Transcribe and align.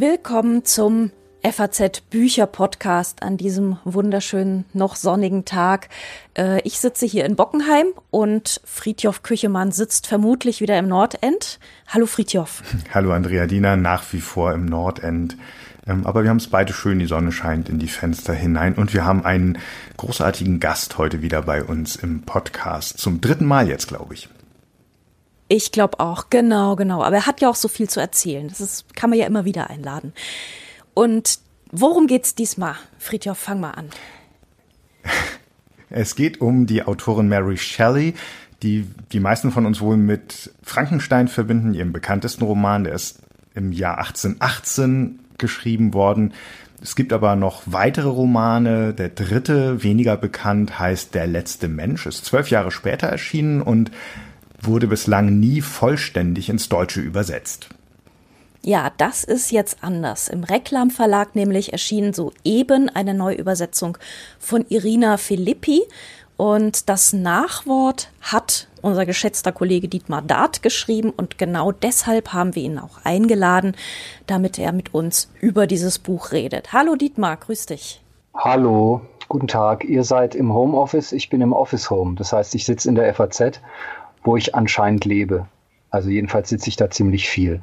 Willkommen 0.00 0.64
zum 0.64 1.10
FAZ 1.44 2.00
Bücher 2.08 2.46
Podcast 2.46 3.22
an 3.22 3.36
diesem 3.36 3.76
wunderschönen, 3.84 4.64
noch 4.72 4.96
sonnigen 4.96 5.44
Tag. 5.44 5.90
Äh, 6.34 6.62
ich 6.62 6.80
sitze 6.80 7.04
hier 7.04 7.26
in 7.26 7.36
Bockenheim 7.36 7.88
und 8.10 8.62
Friedjof 8.64 9.22
Küchemann 9.22 9.72
sitzt 9.72 10.06
vermutlich 10.06 10.62
wieder 10.62 10.78
im 10.78 10.88
Nordend. 10.88 11.58
Hallo 11.86 12.06
Friedjof. 12.06 12.62
Hallo 12.94 13.12
Andrea 13.12 13.46
Diener, 13.46 13.76
nach 13.76 14.10
wie 14.14 14.22
vor 14.22 14.54
im 14.54 14.64
Nordend. 14.64 15.36
Ähm, 15.86 16.06
aber 16.06 16.22
wir 16.22 16.30
haben 16.30 16.38
es 16.38 16.48
beide 16.48 16.72
schön, 16.72 16.98
die 16.98 17.04
Sonne 17.04 17.30
scheint 17.30 17.68
in 17.68 17.78
die 17.78 17.88
Fenster 17.88 18.32
hinein 18.32 18.76
und 18.76 18.94
wir 18.94 19.04
haben 19.04 19.26
einen 19.26 19.58
großartigen 19.98 20.60
Gast 20.60 20.96
heute 20.96 21.20
wieder 21.20 21.42
bei 21.42 21.62
uns 21.62 21.96
im 21.96 22.22
Podcast. 22.22 22.96
Zum 22.96 23.20
dritten 23.20 23.44
Mal 23.44 23.68
jetzt, 23.68 23.88
glaube 23.88 24.14
ich. 24.14 24.30
Ich 25.52 25.72
glaube 25.72 25.98
auch, 25.98 26.30
genau, 26.30 26.76
genau. 26.76 27.02
Aber 27.02 27.16
er 27.16 27.26
hat 27.26 27.40
ja 27.40 27.50
auch 27.50 27.56
so 27.56 27.66
viel 27.66 27.90
zu 27.90 27.98
erzählen. 27.98 28.46
Das 28.46 28.60
ist, 28.60 28.94
kann 28.94 29.10
man 29.10 29.18
ja 29.18 29.26
immer 29.26 29.44
wieder 29.44 29.68
einladen. 29.68 30.12
Und 30.94 31.40
worum 31.72 32.06
geht's 32.06 32.36
diesmal? 32.36 32.76
Friedhof, 33.00 33.36
fang 33.36 33.58
mal 33.58 33.72
an. 33.72 33.90
Es 35.88 36.14
geht 36.14 36.40
um 36.40 36.66
die 36.66 36.84
Autorin 36.84 37.28
Mary 37.28 37.56
Shelley, 37.56 38.14
die 38.62 38.86
die 39.10 39.18
meisten 39.18 39.50
von 39.50 39.66
uns 39.66 39.80
wohl 39.80 39.96
mit 39.96 40.52
Frankenstein 40.62 41.26
verbinden, 41.26 41.74
ihrem 41.74 41.92
bekanntesten 41.92 42.44
Roman. 42.44 42.84
Der 42.84 42.92
ist 42.92 43.18
im 43.56 43.72
Jahr 43.72 43.98
1818 43.98 45.18
geschrieben 45.36 45.94
worden. 45.94 46.32
Es 46.80 46.94
gibt 46.94 47.12
aber 47.12 47.34
noch 47.34 47.64
weitere 47.66 48.08
Romane. 48.08 48.94
Der 48.94 49.08
dritte, 49.08 49.82
weniger 49.82 50.16
bekannt, 50.16 50.78
heißt 50.78 51.12
Der 51.12 51.26
letzte 51.26 51.66
Mensch, 51.66 52.06
ist 52.06 52.24
zwölf 52.24 52.50
Jahre 52.50 52.70
später 52.70 53.08
erschienen 53.08 53.62
und 53.62 53.90
wurde 54.60 54.86
bislang 54.86 55.38
nie 55.40 55.60
vollständig 55.60 56.48
ins 56.48 56.68
Deutsche 56.68 57.00
übersetzt. 57.00 57.68
Ja, 58.62 58.90
das 58.98 59.24
ist 59.24 59.50
jetzt 59.52 59.82
anders. 59.82 60.28
Im 60.28 60.44
Reklam 60.44 60.90
Verlag 60.90 61.34
nämlich 61.34 61.72
erschien 61.72 62.12
soeben 62.12 62.90
eine 62.90 63.14
Neuübersetzung 63.14 63.96
von 64.38 64.66
Irina 64.68 65.16
Filippi 65.16 65.82
und 66.36 66.88
das 66.90 67.14
Nachwort 67.14 68.10
hat 68.20 68.68
unser 68.82 69.06
geschätzter 69.06 69.52
Kollege 69.52 69.88
Dietmar 69.88 70.22
Dart 70.22 70.62
geschrieben 70.62 71.10
und 71.10 71.38
genau 71.38 71.72
deshalb 71.72 72.34
haben 72.34 72.54
wir 72.54 72.62
ihn 72.62 72.78
auch 72.78 73.04
eingeladen, 73.04 73.76
damit 74.26 74.58
er 74.58 74.72
mit 74.72 74.92
uns 74.94 75.30
über 75.40 75.66
dieses 75.66 75.98
Buch 75.98 76.32
redet. 76.32 76.72
Hallo 76.72 76.96
Dietmar, 76.96 77.36
grüß 77.38 77.66
dich. 77.66 78.02
Hallo, 78.34 79.02
guten 79.28 79.48
Tag. 79.48 79.84
Ihr 79.84 80.04
seid 80.04 80.34
im 80.34 80.52
Homeoffice, 80.52 81.12
ich 81.12 81.30
bin 81.30 81.40
im 81.40 81.52
Office 81.52 81.90
Home. 81.90 82.14
Das 82.16 82.32
heißt, 82.32 82.54
ich 82.54 82.64
sitze 82.64 82.88
in 82.88 82.94
der 82.94 83.14
FAZ 83.14 83.60
wo 84.22 84.36
ich 84.36 84.54
anscheinend 84.54 85.04
lebe. 85.04 85.46
Also 85.90 86.08
jedenfalls 86.10 86.48
sitze 86.48 86.68
ich 86.68 86.76
da 86.76 86.90
ziemlich 86.90 87.28
viel. 87.28 87.62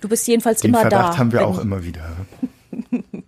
Du 0.00 0.08
bist 0.08 0.26
jedenfalls 0.26 0.60
Den 0.62 0.70
immer 0.70 0.80
Verdacht 0.80 0.92
da. 0.92 1.02
Verdacht 1.02 1.18
haben 1.18 1.32
wir 1.32 1.46
auch 1.46 1.58
immer 1.58 1.84
wieder. 1.84 2.16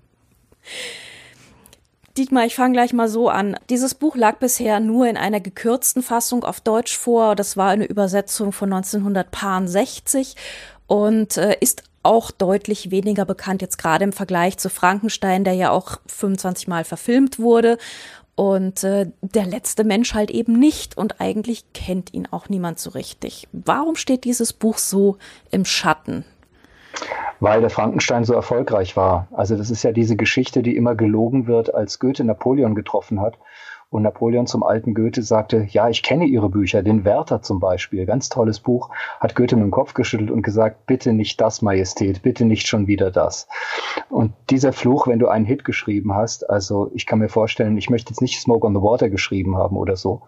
Dietmar, 2.17 2.45
ich 2.45 2.55
fange 2.55 2.75
gleich 2.75 2.93
mal 2.93 3.09
so 3.09 3.31
an. 3.31 3.57
Dieses 3.71 3.95
Buch 3.95 4.17
lag 4.17 4.37
bisher 4.37 4.81
nur 4.81 5.07
in 5.09 5.17
einer 5.17 5.41
gekürzten 5.41 6.03
Fassung 6.03 6.45
auf 6.45 6.61
Deutsch 6.61 6.97
vor. 6.97 7.35
Das 7.37 7.57
war 7.57 7.71
eine 7.71 7.87
Übersetzung 7.87 8.53
von 8.53 8.71
1960 8.73 10.37
und 10.87 11.39
äh, 11.39 11.57
ist 11.61 11.85
auch 12.03 12.31
deutlich 12.31 12.91
weniger 12.91 13.25
bekannt 13.25 13.63
jetzt 13.63 13.79
gerade 13.79 14.05
im 14.05 14.13
Vergleich 14.13 14.59
zu 14.59 14.69
Frankenstein, 14.69 15.45
der 15.45 15.55
ja 15.55 15.71
auch 15.71 16.01
25 16.07 16.69
Mal 16.69 16.85
verfilmt 16.85 17.39
wurde 17.39 17.79
und 18.35 18.83
äh, 18.85 19.11
der 19.21 19.47
letzte 19.47 19.85
Mensch 19.85 20.15
halt 20.15 20.31
eben 20.31 20.59
nicht 20.59 20.97
und 20.97 21.21
eigentlich 21.21 21.73
kennt 21.73 22.15
ihn 22.15 22.29
auch 22.31 22.49
niemand 22.49 22.79
so 22.79 22.91
richtig. 22.91 23.49
Warum 23.53 23.97
steht 23.97 24.25
dieses 24.25 24.53
Buch 24.53 24.79
so 24.79 25.19
im 25.51 25.65
Schatten? 25.65 26.25
Weil 27.41 27.61
der 27.61 27.71
Frankenstein 27.71 28.25
so 28.25 28.35
erfolgreich 28.35 28.97
war. 28.97 29.29
Also 29.33 29.57
das 29.57 29.71
ist 29.71 29.83
ja 29.83 29.93
diese 29.93 30.17
Geschichte, 30.17 30.63
die 30.63 30.77
immer 30.77 30.95
gelogen 30.95 31.47
wird, 31.47 31.75
als 31.75 31.99
Goethe 31.99 32.25
Napoleon 32.25 32.75
getroffen 32.75 33.21
hat 33.21 33.39
und 33.93 34.03
Napoleon 34.03 34.47
zum 34.47 34.63
alten 34.63 34.95
Goethe 34.95 35.23
sagte, 35.23 35.67
ja, 35.69 35.91
ich 35.91 36.03
kenne 36.03 36.25
Ihre 36.25 36.49
Bücher, 36.49 36.83
den 36.83 37.05
Werther 37.05 37.43
zum 37.43 37.61
Beispiel, 37.61 38.07
ganz 38.07 38.31
tolles 38.31 38.59
Buch, 38.59 38.89
hat 39.21 39.35
Goethe 39.35 39.55
mit 39.55 39.65
dem 39.65 39.71
Kopf 39.71 39.93
geschüttelt 39.93 40.31
und 40.31 40.41
gesagt, 40.41 40.87
bitte 40.87 41.13
nicht 41.13 41.39
das, 41.43 41.61
Majestät, 41.61 42.23
bitte 42.23 42.47
nicht 42.47 42.67
schon 42.67 42.87
wieder 42.87 43.11
das. 43.11 43.49
Und 44.09 44.33
dieser 44.49 44.73
Fluch, 44.73 45.07
wenn 45.09 45.19
du 45.19 45.29
einen 45.29 45.45
Hit 45.45 45.65
geschrieben 45.65 46.15
hast, 46.15 46.49
also 46.49 46.91
ich 46.95 47.05
kann 47.05 47.19
mir 47.19 47.29
vorstellen, 47.29 47.77
ich 47.77 47.91
möchte 47.91 48.13
jetzt 48.13 48.23
nicht 48.23 48.41
Smoke 48.41 48.67
on 48.67 48.75
the 48.75 48.81
Water 48.81 49.11
geschrieben 49.11 49.59
haben 49.59 49.77
oder 49.77 49.97
so. 49.97 50.23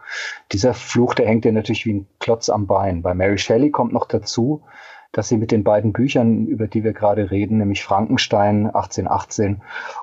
Dieser 0.53 0.75
Fluch, 0.75 1.15
der 1.15 1.27
hängt 1.27 1.47
dir 1.47 1.53
natürlich 1.53 1.87
wie 1.87 1.95
ein 1.95 2.07
Klotz 2.21 2.51
am 2.51 2.67
Bein. 2.67 3.01
Bei 3.01 3.15
Mary 3.15 3.39
Shelley 3.39 3.71
kommt 3.71 3.95
noch 3.95 4.07
dazu, 4.07 4.63
dass 5.15 5.29
sie 5.29 5.39
mit 5.39 5.53
den 5.53 5.65
beiden 5.65 5.93
Büchern, 5.93 6.47
über 6.47 6.67
die 6.67 6.85
wir 6.85 6.93
gerade 6.93 7.31
reden, 7.31 7.59
nämlich 7.59 7.83
Frankenstein 7.83 8.67
1818 8.67 9.63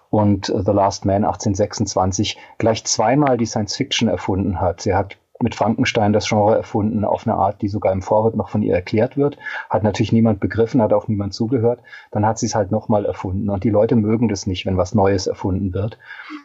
und 0.10 0.46
The 0.46 0.72
Last 0.72 1.06
Man 1.06 1.24
1826, 1.26 2.38
gleich 2.58 2.84
zweimal 2.86 3.38
die 3.38 3.46
Science 3.46 3.76
Fiction 3.76 4.08
erfunden 4.08 4.60
hat. 4.60 4.82
Sie 4.82 4.96
hat 4.96 5.18
mit 5.42 5.56
Frankenstein 5.56 6.14
das 6.14 6.28
Genre 6.28 6.56
erfunden 6.56 7.04
auf 7.04 7.26
eine 7.26 7.36
Art, 7.36 7.62
die 7.62 7.68
sogar 7.68 7.92
im 7.92 8.02
Vorwort 8.02 8.36
noch 8.36 8.50
von 8.50 8.62
ihr 8.62 8.76
erklärt 8.76 9.18
wird. 9.18 9.38
Hat 9.70 9.84
natürlich 9.84 10.12
niemand 10.12 10.40
begriffen, 10.40 10.82
hat 10.82 10.94
auch 10.94 11.08
niemand 11.08 11.34
zugehört. 11.34 11.82
Dann 12.12 12.26
hat 12.26 12.38
sie 12.38 12.46
es 12.46 12.56
halt 12.56 12.72
nochmal 12.72 13.06
erfunden. 13.06 13.50
Und 13.50 13.64
die 13.64 13.70
Leute 13.70 13.96
mögen 13.96 14.28
das 14.28 14.46
nicht, 14.46 14.66
wenn 14.66 14.78
was 14.78 14.94
Neues 14.94 15.28
erfunden 15.28 15.74
wird. 15.74 15.98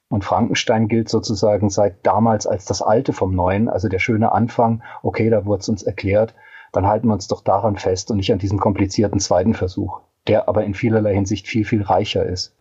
Und 0.08 0.24
Frankenstein 0.24 0.88
gilt 0.88 1.08
sozusagen 1.08 1.68
seit 1.68 2.06
damals 2.06 2.46
als 2.46 2.64
das 2.64 2.80
Alte 2.80 3.12
vom 3.12 3.34
Neuen, 3.34 3.68
also 3.68 3.88
der 3.88 3.98
schöne 3.98 4.32
Anfang. 4.32 4.82
Okay, 5.02 5.28
da 5.30 5.44
wurde 5.44 5.60
es 5.60 5.68
uns 5.68 5.82
erklärt 5.82 6.34
dann 6.72 6.86
halten 6.86 7.08
wir 7.08 7.14
uns 7.14 7.28
doch 7.28 7.42
daran 7.42 7.76
fest 7.76 8.10
und 8.10 8.16
nicht 8.16 8.32
an 8.32 8.38
diesem 8.38 8.58
komplizierten 8.58 9.20
zweiten 9.20 9.54
Versuch, 9.54 10.00
der 10.26 10.48
aber 10.48 10.64
in 10.64 10.74
vielerlei 10.74 11.14
Hinsicht 11.14 11.46
viel, 11.46 11.64
viel 11.64 11.82
reicher 11.82 12.24
ist. 12.24 12.54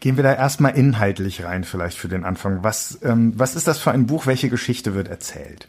Gehen 0.00 0.16
wir 0.16 0.24
da 0.24 0.34
erstmal 0.34 0.76
inhaltlich 0.76 1.44
rein, 1.44 1.64
vielleicht 1.64 1.98
für 1.98 2.08
den 2.08 2.24
Anfang. 2.24 2.64
Was, 2.64 2.98
ähm, 3.02 3.34
was 3.36 3.54
ist 3.54 3.68
das 3.68 3.78
für 3.78 3.90
ein 3.90 4.06
Buch? 4.06 4.26
Welche 4.26 4.48
Geschichte 4.48 4.94
wird 4.94 5.08
erzählt? 5.08 5.68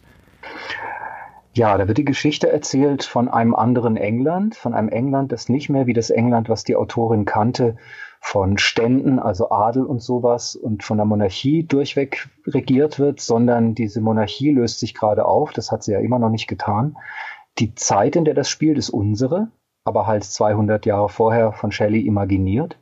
Ja, 1.53 1.77
da 1.77 1.87
wird 1.87 1.97
die 1.97 2.05
Geschichte 2.05 2.49
erzählt 2.49 3.03
von 3.03 3.27
einem 3.27 3.53
anderen 3.53 3.97
England, 3.97 4.55
von 4.55 4.73
einem 4.73 4.87
England, 4.87 5.33
das 5.33 5.49
nicht 5.49 5.69
mehr 5.69 5.85
wie 5.85 5.93
das 5.93 6.09
England, 6.09 6.47
was 6.47 6.63
die 6.63 6.77
Autorin 6.77 7.25
kannte, 7.25 7.75
von 8.21 8.57
Ständen, 8.57 9.19
also 9.19 9.51
Adel 9.51 9.83
und 9.83 10.01
sowas 10.01 10.55
und 10.55 10.83
von 10.83 10.95
der 10.95 11.05
Monarchie 11.05 11.63
durchweg 11.63 12.29
regiert 12.45 12.99
wird, 12.99 13.19
sondern 13.19 13.75
diese 13.75 13.99
Monarchie 13.99 14.51
löst 14.51 14.79
sich 14.79 14.93
gerade 14.93 15.25
auf, 15.25 15.51
das 15.51 15.71
hat 15.71 15.83
sie 15.83 15.91
ja 15.91 15.99
immer 15.99 16.19
noch 16.19 16.29
nicht 16.29 16.47
getan. 16.47 16.95
Die 17.59 17.75
Zeit, 17.75 18.15
in 18.15 18.25
der 18.25 18.33
das 18.33 18.49
spielt, 18.49 18.77
ist 18.77 18.89
unsere, 18.89 19.49
aber 19.83 20.07
halt 20.07 20.23
200 20.23 20.85
Jahre 20.85 21.09
vorher 21.09 21.51
von 21.51 21.71
Shelley 21.71 22.01
imaginiert. 22.01 22.77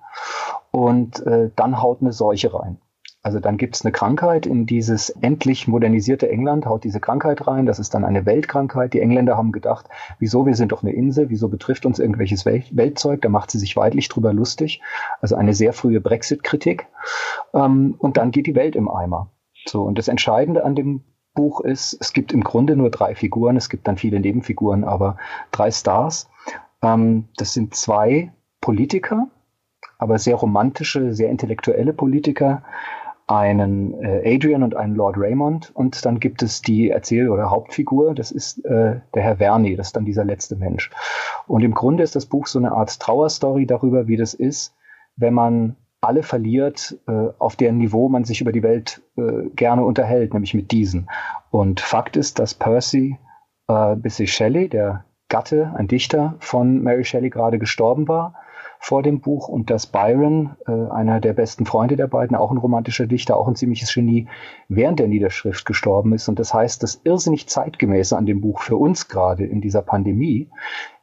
Und 0.71 1.25
äh, 1.25 1.49
dann 1.55 1.81
haut 1.81 2.01
eine 2.01 2.13
Seuche 2.13 2.53
rein. 2.53 2.79
Also 3.21 3.41
dann 3.41 3.57
gibt 3.57 3.75
es 3.75 3.83
eine 3.83 3.91
Krankheit 3.91 4.45
in 4.45 4.65
dieses 4.65 5.09
endlich 5.09 5.67
modernisierte 5.67 6.29
England, 6.29 6.65
haut 6.65 6.85
diese 6.85 7.01
Krankheit 7.01 7.47
rein. 7.47 7.65
Das 7.65 7.77
ist 7.77 7.93
dann 7.93 8.05
eine 8.05 8.25
Weltkrankheit. 8.25 8.93
Die 8.93 9.01
Engländer 9.01 9.35
haben 9.35 9.51
gedacht, 9.51 9.89
wieso, 10.19 10.45
wir 10.45 10.55
sind 10.55 10.71
doch 10.71 10.83
eine 10.83 10.93
Insel, 10.93 11.29
wieso 11.29 11.49
betrifft 11.49 11.85
uns 11.85 11.99
irgendwelches 11.99 12.45
Weltzeug? 12.45 13.21
Da 13.21 13.27
macht 13.27 13.51
sie 13.51 13.59
sich 13.59 13.75
weidlich 13.75 14.07
drüber 14.07 14.31
lustig. 14.31 14.81
Also 15.19 15.35
eine 15.35 15.53
sehr 15.53 15.73
frühe 15.73 15.99
Brexit-Kritik. 15.99 16.87
Ähm, 17.53 17.95
und 17.97 18.15
dann 18.15 18.31
geht 18.31 18.47
die 18.47 18.55
Welt 18.55 18.77
im 18.77 18.89
Eimer. 18.89 19.31
So, 19.65 19.83
und 19.83 19.97
das 19.97 20.07
Entscheidende 20.07 20.63
an 20.63 20.75
dem 20.75 21.03
Buch 21.39 21.61
ist, 21.61 21.95
es 22.01 22.11
gibt 22.11 22.33
im 22.33 22.43
Grunde 22.43 22.75
nur 22.75 22.89
drei 22.89 23.15
Figuren, 23.15 23.55
es 23.55 23.69
gibt 23.69 23.87
dann 23.87 23.95
viele 23.95 24.19
Nebenfiguren, 24.19 24.83
aber 24.83 25.15
drei 25.51 25.71
Stars. 25.71 26.29
Ähm, 26.81 27.29
das 27.37 27.53
sind 27.53 27.75
zwei 27.75 28.33
Politiker, 28.59 29.29
aber 29.97 30.19
sehr 30.19 30.35
romantische, 30.35 31.13
sehr 31.13 31.29
intellektuelle 31.29 31.93
Politiker, 31.93 32.63
einen 33.27 33.93
äh, 34.03 34.35
Adrian 34.35 34.63
und 34.63 34.75
einen 34.75 34.95
Lord 34.95 35.15
Raymond 35.17 35.71
und 35.73 36.03
dann 36.03 36.19
gibt 36.19 36.43
es 36.43 36.61
die 36.61 36.89
Erzähl- 36.89 37.29
oder 37.29 37.49
Hauptfigur, 37.49 38.15
das 38.15 38.31
ist 38.31 38.65
äh, 38.65 38.99
der 39.13 39.23
Herr 39.23 39.37
Verni, 39.37 39.77
das 39.77 39.87
ist 39.87 39.95
dann 39.95 40.03
dieser 40.03 40.25
letzte 40.25 40.57
Mensch. 40.57 40.91
Und 41.47 41.63
im 41.63 41.73
Grunde 41.73 42.03
ist 42.03 42.17
das 42.17 42.25
Buch 42.25 42.47
so 42.47 42.59
eine 42.59 42.73
Art 42.73 42.99
Trauerstory 42.99 43.65
darüber, 43.65 44.09
wie 44.09 44.17
das 44.17 44.33
ist, 44.33 44.75
wenn 45.15 45.33
man 45.35 45.77
alle 46.01 46.23
verliert, 46.23 46.97
äh, 47.07 47.27
auf 47.39 47.55
deren 47.55 47.77
Niveau 47.77 48.09
man 48.09 48.23
sich 48.23 48.41
über 48.41 48.51
die 48.51 48.63
Welt 48.63 49.01
äh, 49.17 49.49
gerne 49.55 49.83
unterhält, 49.83 50.33
nämlich 50.33 50.53
mit 50.53 50.71
diesen. 50.71 51.09
Und 51.51 51.79
Fakt 51.79 52.15
ist, 52.15 52.39
dass 52.39 52.53
Percy 52.53 53.17
äh, 53.67 53.95
Bissy 53.95 54.27
Shelley, 54.27 54.69
der 54.69 55.05
Gatte, 55.27 55.73
ein 55.75 55.87
Dichter 55.87 56.35
von 56.39 56.81
Mary 56.81 57.03
Shelley, 57.03 57.29
gerade 57.29 57.59
gestorben 57.59 58.07
war 58.07 58.33
vor 58.81 59.03
dem 59.03 59.19
Buch 59.19 59.49
und 59.49 59.69
dass 59.69 59.87
Byron, 59.87 60.55
äh, 60.65 60.71
einer 60.71 61.19
der 61.19 61.33
besten 61.33 61.65
Freunde 61.65 61.97
der 61.97 62.07
beiden, 62.07 62.35
auch 62.35 62.49
ein 62.49 62.57
romantischer 62.57 63.07
Dichter, 63.07 63.35
auch 63.35 63.47
ein 63.47 63.55
ziemliches 63.55 63.93
Genie, 63.93 64.27
während 64.69 64.99
der 64.99 65.09
Niederschrift 65.09 65.65
gestorben 65.65 66.13
ist. 66.13 66.29
Und 66.29 66.39
das 66.39 66.53
heißt, 66.53 66.81
das 66.81 67.01
irrsinnig 67.03 67.47
zeitgemäße 67.49 68.17
an 68.17 68.25
dem 68.25 68.39
Buch 68.39 68.61
für 68.61 68.77
uns 68.77 69.09
gerade 69.09 69.45
in 69.45 69.59
dieser 69.59 69.81
Pandemie 69.81 70.49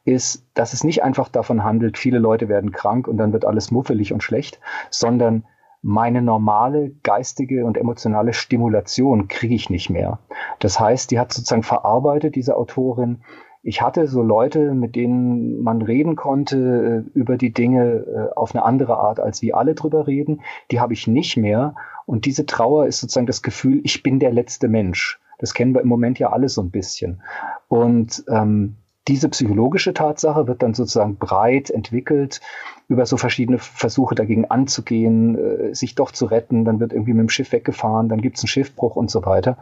ist, 0.06 0.46
dass 0.54 0.72
es 0.72 0.84
nicht 0.84 1.02
einfach 1.02 1.28
davon 1.28 1.64
handelt, 1.64 1.98
viele 1.98 2.18
Leute 2.18 2.48
werden 2.48 2.72
krank 2.72 3.08
und 3.08 3.16
dann 3.16 3.32
wird 3.32 3.44
alles 3.44 3.70
muffelig 3.70 4.12
und 4.12 4.22
schlecht, 4.22 4.60
sondern 4.90 5.44
meine 5.82 6.22
normale 6.22 6.90
geistige 7.02 7.64
und 7.64 7.76
emotionale 7.76 8.32
Stimulation 8.32 9.28
kriege 9.28 9.54
ich 9.54 9.70
nicht 9.70 9.90
mehr. 9.90 10.18
Das 10.58 10.80
heißt, 10.80 11.10
die 11.10 11.18
hat 11.18 11.32
sozusagen 11.32 11.62
verarbeitet, 11.62 12.34
diese 12.34 12.56
Autorin, 12.56 13.22
Ich 13.68 13.82
hatte 13.82 14.06
so 14.06 14.22
Leute, 14.22 14.74
mit 14.74 14.94
denen 14.94 15.60
man 15.60 15.82
reden 15.82 16.14
konnte 16.14 17.04
äh, 17.14 17.18
über 17.18 17.36
die 17.36 17.52
Dinge 17.52 17.82
äh, 17.84 18.34
auf 18.36 18.54
eine 18.54 18.64
andere 18.64 18.96
Art, 18.96 19.18
als 19.18 19.42
wie 19.42 19.54
alle 19.54 19.74
drüber 19.74 20.06
reden. 20.06 20.42
Die 20.70 20.78
habe 20.78 20.92
ich 20.92 21.08
nicht 21.08 21.36
mehr. 21.36 21.74
Und 22.06 22.26
diese 22.26 22.46
Trauer 22.46 22.86
ist 22.86 23.00
sozusagen 23.00 23.26
das 23.26 23.42
Gefühl, 23.42 23.80
ich 23.82 24.04
bin 24.04 24.20
der 24.20 24.32
letzte 24.32 24.68
Mensch. 24.68 25.18
Das 25.40 25.52
kennen 25.52 25.74
wir 25.74 25.80
im 25.80 25.88
Moment 25.88 26.20
ja 26.20 26.30
alle 26.30 26.48
so 26.48 26.62
ein 26.62 26.70
bisschen. 26.70 27.22
Und 27.66 28.24
ähm, 28.30 28.76
diese 29.08 29.28
psychologische 29.28 29.94
Tatsache 29.94 30.46
wird 30.46 30.62
dann 30.62 30.74
sozusagen 30.74 31.16
breit 31.16 31.70
entwickelt 31.70 32.40
über 32.88 33.06
so 33.06 33.16
verschiedene 33.16 33.58
Versuche 33.58 34.14
dagegen 34.14 34.46
anzugehen, 34.46 35.36
äh, 35.36 35.74
sich 35.74 35.94
doch 35.94 36.10
zu 36.10 36.26
retten. 36.26 36.64
Dann 36.64 36.80
wird 36.80 36.92
irgendwie 36.92 37.12
mit 37.12 37.22
dem 37.22 37.28
Schiff 37.28 37.52
weggefahren, 37.52 38.08
dann 38.08 38.20
gibt 38.20 38.36
es 38.36 38.42
einen 38.42 38.48
Schiffbruch 38.48 38.96
und 38.96 39.10
so 39.10 39.24
weiter. 39.24 39.58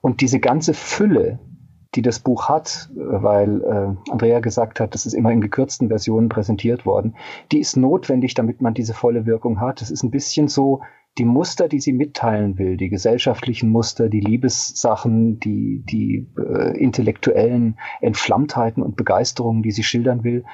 Und 0.00 0.20
diese 0.20 0.40
ganze 0.40 0.74
Fülle 0.74 1.38
die 1.94 2.02
das 2.02 2.20
Buch 2.20 2.48
hat, 2.48 2.90
äh, 2.94 2.98
weil 2.98 3.62
äh, 3.62 4.10
Andrea 4.10 4.40
gesagt 4.40 4.80
hat, 4.80 4.94
das 4.94 5.06
ist 5.06 5.14
immer 5.14 5.32
in 5.32 5.40
gekürzten 5.40 5.88
Versionen 5.88 6.28
präsentiert 6.28 6.86
worden, 6.86 7.16
die 7.52 7.58
ist 7.58 7.76
notwendig, 7.76 8.34
damit 8.34 8.60
man 8.60 8.74
diese 8.74 8.94
volle 8.94 9.26
Wirkung 9.26 9.60
hat. 9.60 9.80
Das 9.80 9.90
ist 9.90 10.02
ein 10.02 10.10
bisschen 10.10 10.48
so 10.48 10.82
die 11.18 11.24
Muster, 11.24 11.68
die 11.68 11.80
sie 11.80 11.92
mitteilen 11.92 12.58
will, 12.58 12.76
die 12.76 12.88
gesellschaftlichen 12.88 13.70
Muster, 13.70 14.08
die 14.08 14.20
Liebessachen, 14.20 15.40
die, 15.40 15.82
die 15.84 16.28
äh, 16.38 16.78
intellektuellen 16.78 17.78
Entflammtheiten 18.00 18.82
und 18.82 18.96
Begeisterungen, 18.96 19.62
die 19.62 19.72
sie 19.72 19.82
schildern 19.82 20.24
will, 20.24 20.44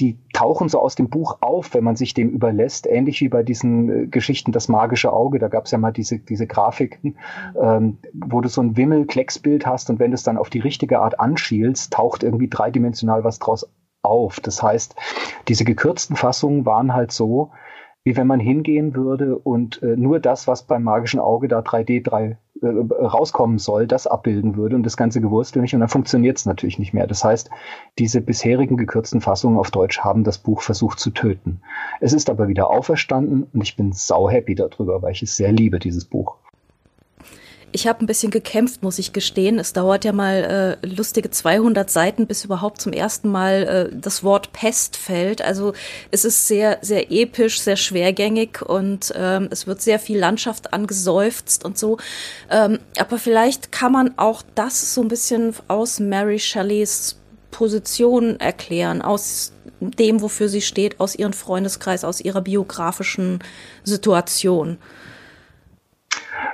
die 0.00 0.18
tauchen 0.32 0.68
so 0.68 0.80
aus 0.80 0.96
dem 0.96 1.08
Buch 1.08 1.38
auf, 1.40 1.72
wenn 1.72 1.84
man 1.84 1.94
sich 1.94 2.14
dem 2.14 2.30
überlässt, 2.30 2.86
ähnlich 2.88 3.20
wie 3.20 3.28
bei 3.28 3.44
diesen 3.44 3.88
äh, 3.88 4.06
Geschichten 4.08 4.50
Das 4.50 4.68
magische 4.68 5.12
Auge, 5.12 5.38
da 5.38 5.48
gab 5.48 5.66
es 5.66 5.70
ja 5.70 5.78
mal 5.78 5.92
diese, 5.92 6.18
diese 6.18 6.48
Grafiken, 6.48 7.16
ähm, 7.60 7.98
wo 8.12 8.40
du 8.40 8.48
so 8.48 8.60
ein 8.60 8.76
Wimmel-Klecksbild 8.76 9.66
hast 9.66 9.90
und 9.90 10.00
wenn 10.00 10.10
du 10.10 10.16
es 10.16 10.24
dann 10.24 10.36
auf 10.36 10.50
die 10.50 10.58
richtige 10.58 10.98
Art 10.98 11.20
anschielst, 11.20 11.92
taucht 11.92 12.24
irgendwie 12.24 12.48
dreidimensional 12.48 13.22
was 13.22 13.38
draus 13.38 13.70
auf. 14.02 14.40
Das 14.40 14.62
heißt, 14.62 14.96
diese 15.46 15.64
gekürzten 15.64 16.16
Fassungen 16.16 16.66
waren 16.66 16.92
halt 16.92 17.12
so, 17.12 17.52
wie 18.04 18.16
wenn 18.16 18.26
man 18.26 18.38
hingehen 18.38 18.94
würde 18.94 19.38
und 19.38 19.82
äh, 19.82 19.96
nur 19.96 20.20
das, 20.20 20.46
was 20.46 20.64
beim 20.64 20.82
magischen 20.82 21.20
Auge 21.20 21.48
da 21.48 21.60
3D 21.60 22.04
3 22.04 22.38
äh, 22.60 22.66
rauskommen 22.66 23.58
soll, 23.58 23.86
das 23.86 24.06
abbilden 24.06 24.56
würde 24.56 24.76
und 24.76 24.84
das 24.84 24.98
ganze 24.98 25.22
Gewurstel 25.22 25.62
nicht 25.62 25.74
und 25.74 25.80
dann 25.80 25.88
funktioniert 25.88 26.36
es 26.36 26.44
natürlich 26.44 26.78
nicht 26.78 26.92
mehr. 26.92 27.06
Das 27.06 27.24
heißt, 27.24 27.48
diese 27.98 28.20
bisherigen 28.20 28.76
gekürzten 28.76 29.22
Fassungen 29.22 29.58
auf 29.58 29.70
Deutsch 29.70 30.00
haben 30.00 30.22
das 30.22 30.36
Buch 30.36 30.60
versucht 30.60 30.98
zu 31.00 31.10
töten. 31.10 31.62
Es 32.00 32.12
ist 32.12 32.28
aber 32.28 32.46
wieder 32.46 32.70
auferstanden 32.70 33.46
und 33.52 33.62
ich 33.62 33.74
bin 33.74 33.92
sau 33.92 34.28
happy 34.28 34.54
darüber, 34.54 35.00
weil 35.00 35.12
ich 35.12 35.22
es 35.22 35.36
sehr 35.36 35.52
liebe, 35.52 35.78
dieses 35.78 36.04
Buch. 36.04 36.36
Ich 37.74 37.88
habe 37.88 38.04
ein 38.04 38.06
bisschen 38.06 38.30
gekämpft, 38.30 38.84
muss 38.84 39.00
ich 39.00 39.12
gestehen. 39.12 39.58
Es 39.58 39.72
dauert 39.72 40.04
ja 40.04 40.12
mal 40.12 40.78
äh, 40.80 40.86
lustige 40.86 41.32
200 41.32 41.90
Seiten, 41.90 42.28
bis 42.28 42.44
überhaupt 42.44 42.80
zum 42.80 42.92
ersten 42.92 43.28
Mal 43.28 43.90
äh, 43.92 43.96
das 44.00 44.22
Wort 44.22 44.52
Pest 44.52 44.96
fällt. 44.96 45.42
Also 45.42 45.72
es 46.12 46.24
ist 46.24 46.46
sehr, 46.46 46.78
sehr 46.82 47.10
episch, 47.10 47.60
sehr 47.60 47.74
schwergängig 47.74 48.62
und 48.62 49.12
ähm, 49.16 49.48
es 49.50 49.66
wird 49.66 49.82
sehr 49.82 49.98
viel 49.98 50.20
Landschaft 50.20 50.72
angeseufzt 50.72 51.64
und 51.64 51.76
so. 51.76 51.98
Ähm, 52.48 52.78
aber 52.96 53.18
vielleicht 53.18 53.72
kann 53.72 53.90
man 53.90 54.16
auch 54.18 54.44
das 54.54 54.94
so 54.94 55.02
ein 55.02 55.08
bisschen 55.08 55.52
aus 55.66 55.98
Mary 55.98 56.38
Shelleys 56.38 57.16
Position 57.50 58.38
erklären, 58.38 59.02
aus 59.02 59.52
dem, 59.80 60.22
wofür 60.22 60.48
sie 60.48 60.62
steht, 60.62 61.00
aus 61.00 61.16
ihrem 61.16 61.32
Freundeskreis, 61.32 62.04
aus 62.04 62.20
ihrer 62.20 62.40
biografischen 62.40 63.40
Situation. 63.82 64.78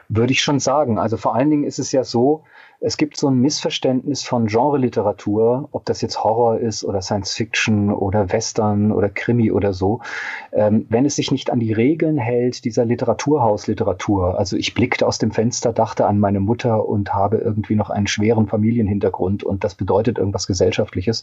Würde 0.08 0.32
ich 0.32 0.42
schon 0.42 0.60
sagen. 0.60 0.98
Also 0.98 1.16
vor 1.16 1.34
allen 1.34 1.50
Dingen 1.50 1.64
ist 1.64 1.78
es 1.78 1.92
ja 1.92 2.04
so, 2.04 2.44
es 2.82 2.96
gibt 2.96 3.18
so 3.18 3.28
ein 3.28 3.38
Missverständnis 3.38 4.22
von 4.22 4.46
Genre-Literatur, 4.46 5.68
ob 5.70 5.84
das 5.84 6.00
jetzt 6.00 6.24
Horror 6.24 6.58
ist 6.58 6.82
oder 6.82 7.02
Science 7.02 7.34
Fiction 7.34 7.92
oder 7.92 8.32
Western 8.32 8.90
oder 8.90 9.10
Krimi 9.10 9.52
oder 9.52 9.74
so, 9.74 10.00
ähm, 10.52 10.86
wenn 10.88 11.04
es 11.04 11.16
sich 11.16 11.30
nicht 11.30 11.50
an 11.50 11.60
die 11.60 11.74
Regeln 11.74 12.16
hält 12.16 12.64
dieser 12.64 12.86
Literaturhausliteratur. 12.86 14.38
Also 14.38 14.56
ich 14.56 14.72
blickte 14.72 15.06
aus 15.06 15.18
dem 15.18 15.30
Fenster, 15.30 15.74
dachte 15.74 16.06
an 16.06 16.18
meine 16.18 16.40
Mutter 16.40 16.88
und 16.88 17.12
habe 17.12 17.36
irgendwie 17.36 17.76
noch 17.76 17.90
einen 17.90 18.06
schweren 18.06 18.48
Familienhintergrund 18.48 19.44
und 19.44 19.62
das 19.62 19.74
bedeutet 19.74 20.16
irgendwas 20.16 20.46
Gesellschaftliches. 20.46 21.22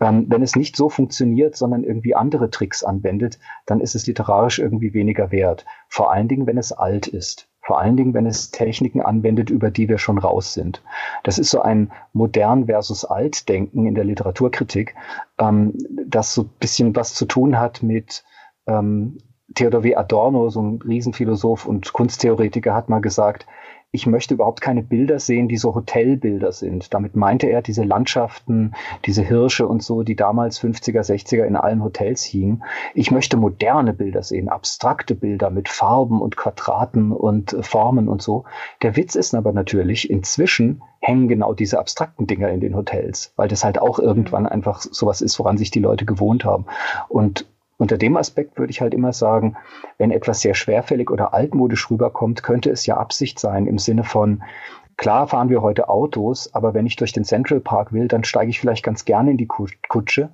Ähm, 0.00 0.26
wenn 0.28 0.42
es 0.42 0.54
nicht 0.54 0.76
so 0.76 0.90
funktioniert, 0.90 1.56
sondern 1.56 1.82
irgendwie 1.82 2.14
andere 2.14 2.50
Tricks 2.50 2.84
anwendet, 2.84 3.38
dann 3.64 3.80
ist 3.80 3.94
es 3.94 4.06
literarisch 4.06 4.58
irgendwie 4.58 4.92
weniger 4.92 5.32
wert. 5.32 5.64
Vor 5.88 6.12
allen 6.12 6.28
Dingen, 6.28 6.46
wenn 6.46 6.58
es 6.58 6.72
alt 6.72 7.06
ist. 7.06 7.48
Vor 7.66 7.80
allen 7.80 7.96
Dingen, 7.96 8.12
wenn 8.12 8.26
es 8.26 8.50
Techniken 8.50 9.00
anwendet, 9.00 9.48
über 9.48 9.70
die 9.70 9.88
wir 9.88 9.98
schon 9.98 10.18
raus 10.18 10.52
sind. 10.52 10.82
Das 11.22 11.38
ist 11.38 11.50
so 11.50 11.62
ein 11.62 11.92
modern 12.12 12.66
versus 12.66 13.04
alt 13.04 13.48
Denken 13.48 13.86
in 13.86 13.94
der 13.94 14.04
Literaturkritik, 14.04 14.94
ähm, 15.38 15.72
das 16.06 16.34
so 16.34 16.42
ein 16.42 16.50
bisschen 16.60 16.94
was 16.94 17.14
zu 17.14 17.24
tun 17.24 17.58
hat 17.58 17.82
mit 17.82 18.22
ähm, 18.66 19.18
Theodor 19.54 19.82
W. 19.82 19.94
Adorno, 19.94 20.50
so 20.50 20.60
ein 20.60 20.82
Riesenphilosoph 20.82 21.66
und 21.66 21.92
Kunsttheoretiker, 21.92 22.74
hat 22.74 22.88
mal 22.88 23.00
gesagt, 23.00 23.46
ich 23.94 24.08
möchte 24.08 24.34
überhaupt 24.34 24.60
keine 24.60 24.82
Bilder 24.82 25.20
sehen, 25.20 25.46
die 25.46 25.56
so 25.56 25.76
Hotelbilder 25.76 26.50
sind. 26.50 26.92
Damit 26.92 27.14
meinte 27.14 27.46
er 27.46 27.62
diese 27.62 27.84
Landschaften, 27.84 28.74
diese 29.04 29.22
Hirsche 29.22 29.68
und 29.68 29.84
so, 29.84 30.02
die 30.02 30.16
damals 30.16 30.60
50er, 30.60 31.02
60er 31.02 31.44
in 31.44 31.54
allen 31.54 31.82
Hotels 31.84 32.24
hingen. 32.24 32.64
Ich 32.94 33.12
möchte 33.12 33.36
moderne 33.36 33.92
Bilder 33.92 34.24
sehen, 34.24 34.48
abstrakte 34.48 35.14
Bilder 35.14 35.50
mit 35.50 35.68
Farben 35.68 36.20
und 36.20 36.36
Quadraten 36.36 37.12
und 37.12 37.56
Formen 37.60 38.08
und 38.08 38.20
so. 38.20 38.44
Der 38.82 38.96
Witz 38.96 39.14
ist 39.14 39.32
aber 39.32 39.52
natürlich, 39.52 40.10
inzwischen 40.10 40.82
hängen 40.98 41.28
genau 41.28 41.54
diese 41.54 41.78
abstrakten 41.78 42.26
Dinger 42.26 42.48
in 42.48 42.60
den 42.60 42.74
Hotels, 42.74 43.32
weil 43.36 43.46
das 43.46 43.62
halt 43.62 43.78
auch 43.78 44.00
irgendwann 44.00 44.48
einfach 44.48 44.80
sowas 44.80 45.20
ist, 45.20 45.38
woran 45.38 45.56
sich 45.56 45.70
die 45.70 45.80
Leute 45.80 46.04
gewohnt 46.04 46.44
haben. 46.44 46.66
Und 47.08 47.46
unter 47.76 47.98
dem 47.98 48.16
Aspekt 48.16 48.58
würde 48.58 48.70
ich 48.70 48.80
halt 48.80 48.94
immer 48.94 49.12
sagen, 49.12 49.56
wenn 49.98 50.10
etwas 50.10 50.40
sehr 50.40 50.54
schwerfällig 50.54 51.10
oder 51.10 51.34
altmodisch 51.34 51.90
rüberkommt, 51.90 52.42
könnte 52.42 52.70
es 52.70 52.86
ja 52.86 52.96
Absicht 52.96 53.38
sein 53.38 53.66
im 53.66 53.78
Sinne 53.78 54.04
von, 54.04 54.42
klar 54.96 55.26
fahren 55.26 55.48
wir 55.48 55.62
heute 55.62 55.88
Autos, 55.88 56.54
aber 56.54 56.74
wenn 56.74 56.86
ich 56.86 56.96
durch 56.96 57.12
den 57.12 57.24
Central 57.24 57.60
Park 57.60 57.92
will, 57.92 58.08
dann 58.08 58.24
steige 58.24 58.50
ich 58.50 58.60
vielleicht 58.60 58.84
ganz 58.84 59.04
gerne 59.04 59.32
in 59.32 59.36
die 59.36 59.48
Kutsche. 59.48 60.30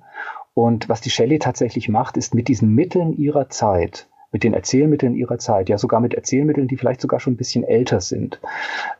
Und 0.53 0.89
was 0.89 1.01
die 1.01 1.09
Shelley 1.09 1.39
tatsächlich 1.39 1.89
macht, 1.89 2.17
ist 2.17 2.35
mit 2.35 2.47
diesen 2.47 2.75
Mitteln 2.75 3.13
ihrer 3.13 3.49
Zeit, 3.49 4.07
mit 4.31 4.43
den 4.43 4.53
Erzählmitteln 4.53 5.15
ihrer 5.15 5.37
Zeit, 5.39 5.69
ja 5.69 5.77
sogar 5.77 5.99
mit 5.99 6.13
Erzählmitteln, 6.13 6.67
die 6.67 6.77
vielleicht 6.77 7.01
sogar 7.01 7.19
schon 7.19 7.33
ein 7.33 7.37
bisschen 7.37 7.63
älter 7.63 8.01
sind, 8.01 8.39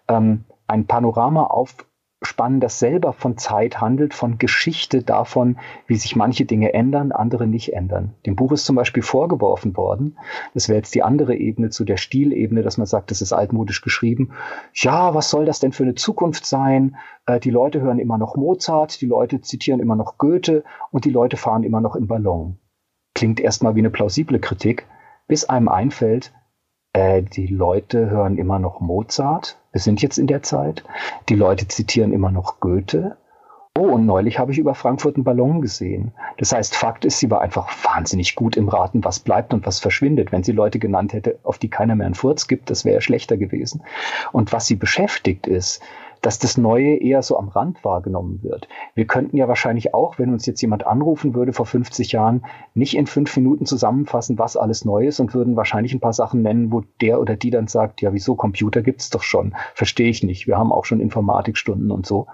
ähm, 0.07 0.45
ein 0.67 0.87
Panorama 0.87 1.43
auf, 1.43 1.75
Spannen, 2.23 2.59
das 2.59 2.77
selber 2.77 3.13
von 3.13 3.37
Zeit 3.37 3.81
handelt, 3.81 4.13
von 4.13 4.37
Geschichte 4.37 5.01
davon, 5.01 5.57
wie 5.87 5.95
sich 5.95 6.15
manche 6.15 6.45
Dinge 6.45 6.73
ändern, 6.73 7.11
andere 7.11 7.47
nicht 7.47 7.73
ändern. 7.73 8.13
Dem 8.27 8.35
Buch 8.35 8.51
ist 8.51 8.65
zum 8.65 8.75
Beispiel 8.75 9.01
vorgeworfen 9.01 9.75
worden, 9.75 10.17
das 10.53 10.69
wäre 10.69 10.77
jetzt 10.77 10.93
die 10.93 11.01
andere 11.01 11.35
Ebene 11.35 11.69
zu 11.71 11.83
der 11.83 11.97
Stilebene, 11.97 12.61
dass 12.61 12.77
man 12.77 12.85
sagt, 12.85 13.09
das 13.09 13.21
ist 13.21 13.33
altmodisch 13.33 13.81
geschrieben. 13.81 14.31
Ja, 14.73 15.15
was 15.15 15.31
soll 15.31 15.45
das 15.45 15.59
denn 15.59 15.71
für 15.71 15.83
eine 15.83 15.95
Zukunft 15.95 16.45
sein? 16.45 16.95
Äh, 17.25 17.39
die 17.39 17.49
Leute 17.49 17.81
hören 17.81 17.97
immer 17.99 18.19
noch 18.19 18.35
Mozart, 18.35 19.01
die 19.01 19.07
Leute 19.07 19.41
zitieren 19.41 19.79
immer 19.79 19.95
noch 19.95 20.17
Goethe 20.17 20.63
und 20.91 21.05
die 21.05 21.11
Leute 21.11 21.37
fahren 21.37 21.63
immer 21.63 21.81
noch 21.81 21.95
im 21.95 22.07
Ballon. 22.07 22.59
Klingt 23.15 23.39
erstmal 23.39 23.75
wie 23.75 23.79
eine 23.79 23.89
plausible 23.89 24.39
Kritik, 24.39 24.85
bis 25.27 25.45
einem 25.45 25.69
einfällt, 25.69 26.33
äh, 26.93 27.23
die 27.23 27.47
Leute 27.47 28.09
hören 28.09 28.37
immer 28.37 28.59
noch 28.59 28.81
Mozart. 28.81 29.60
Wir 29.71 29.81
sind 29.81 30.01
jetzt 30.01 30.17
in 30.17 30.27
der 30.27 30.43
Zeit. 30.43 30.83
Die 31.29 31.35
Leute 31.35 31.67
zitieren 31.67 32.11
immer 32.11 32.31
noch 32.31 32.59
Goethe. 32.59 33.17
Oh, 33.77 33.83
und 33.83 34.05
neulich 34.05 34.37
habe 34.37 34.51
ich 34.51 34.57
über 34.57 34.75
Frankfurt 34.75 35.15
einen 35.15 35.23
Ballon 35.23 35.61
gesehen. 35.61 36.11
Das 36.37 36.51
heißt, 36.51 36.75
Fakt 36.75 37.05
ist, 37.05 37.19
sie 37.19 37.31
war 37.31 37.39
einfach 37.39 37.69
wahnsinnig 37.85 38.35
gut 38.35 38.57
im 38.57 38.67
Raten, 38.67 39.05
was 39.05 39.19
bleibt 39.19 39.53
und 39.53 39.65
was 39.65 39.79
verschwindet. 39.79 40.33
Wenn 40.33 40.43
sie 40.43 40.51
Leute 40.51 40.77
genannt 40.77 41.13
hätte, 41.13 41.39
auf 41.43 41.57
die 41.57 41.69
keiner 41.69 41.95
mehr 41.95 42.05
einen 42.05 42.15
Furz 42.15 42.49
gibt, 42.49 42.69
das 42.69 42.83
wäre 42.83 42.99
schlechter 42.99 43.37
gewesen. 43.37 43.83
Und 44.33 44.51
was 44.51 44.67
sie 44.67 44.75
beschäftigt 44.75 45.47
ist, 45.47 45.81
dass 46.21 46.39
das 46.39 46.57
Neue 46.57 46.95
eher 46.95 47.21
so 47.23 47.37
am 47.37 47.49
Rand 47.49 47.83
wahrgenommen 47.83 48.43
wird. 48.43 48.67
Wir 48.93 49.05
könnten 49.05 49.37
ja 49.37 49.47
wahrscheinlich 49.47 49.93
auch, 49.93 50.19
wenn 50.19 50.31
uns 50.31 50.45
jetzt 50.45 50.61
jemand 50.61 50.85
anrufen 50.85 51.33
würde 51.33 51.51
vor 51.51 51.65
50 51.65 52.11
Jahren, 52.11 52.45
nicht 52.73 52.95
in 52.95 53.07
fünf 53.07 53.35
Minuten 53.35 53.65
zusammenfassen, 53.65 54.37
was 54.37 54.55
alles 54.55 54.85
neu 54.85 55.07
ist 55.07 55.19
und 55.19 55.33
würden 55.33 55.55
wahrscheinlich 55.55 55.93
ein 55.93 55.99
paar 55.99 56.13
Sachen 56.13 56.41
nennen, 56.41 56.71
wo 56.71 56.83
der 57.01 57.19
oder 57.19 57.35
die 57.35 57.49
dann 57.49 57.67
sagt, 57.67 58.01
ja, 58.01 58.13
wieso, 58.13 58.35
Computer 58.35 58.81
gibt's 58.81 59.09
doch 59.09 59.23
schon, 59.23 59.55
verstehe 59.73 60.09
ich 60.09 60.23
nicht, 60.23 60.47
wir 60.47 60.57
haben 60.57 60.71
auch 60.71 60.85
schon 60.85 60.99
Informatikstunden 60.99 61.91
und 61.91 62.05
so. 62.05 62.27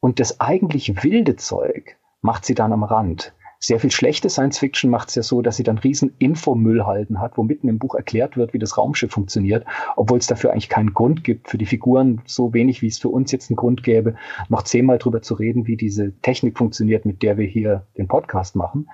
Und 0.00 0.20
das 0.20 0.40
eigentlich 0.40 1.02
wilde 1.02 1.36
Zeug 1.36 1.96
macht 2.20 2.44
sie 2.44 2.54
dann 2.54 2.72
am 2.72 2.84
Rand. 2.84 3.34
Sehr 3.66 3.80
viel 3.80 3.90
schlechte 3.90 4.28
Science 4.28 4.58
Fiction 4.58 4.90
macht 4.90 5.08
es 5.08 5.14
ja 5.14 5.22
so, 5.22 5.40
dass 5.40 5.56
sie 5.56 5.62
dann 5.62 5.78
riesen 5.78 6.14
Infomüllhalden 6.18 7.18
hat, 7.18 7.38
wo 7.38 7.42
mitten 7.42 7.66
im 7.68 7.78
Buch 7.78 7.94
erklärt 7.94 8.36
wird, 8.36 8.52
wie 8.52 8.58
das 8.58 8.76
Raumschiff 8.76 9.10
funktioniert, 9.10 9.64
obwohl 9.96 10.18
es 10.18 10.26
dafür 10.26 10.52
eigentlich 10.52 10.68
keinen 10.68 10.92
Grund 10.92 11.24
gibt, 11.24 11.48
für 11.48 11.56
die 11.56 11.64
Figuren 11.64 12.20
so 12.26 12.52
wenig, 12.52 12.82
wie 12.82 12.88
es 12.88 12.98
für 12.98 13.08
uns 13.08 13.32
jetzt 13.32 13.48
einen 13.48 13.56
Grund 13.56 13.82
gäbe, 13.82 14.16
noch 14.50 14.64
zehnmal 14.64 14.98
drüber 14.98 15.22
zu 15.22 15.32
reden, 15.32 15.66
wie 15.66 15.78
diese 15.78 16.12
Technik 16.20 16.58
funktioniert, 16.58 17.06
mit 17.06 17.22
der 17.22 17.38
wir 17.38 17.46
hier 17.46 17.86
den 17.96 18.06
Podcast 18.06 18.54
machen. 18.54 18.90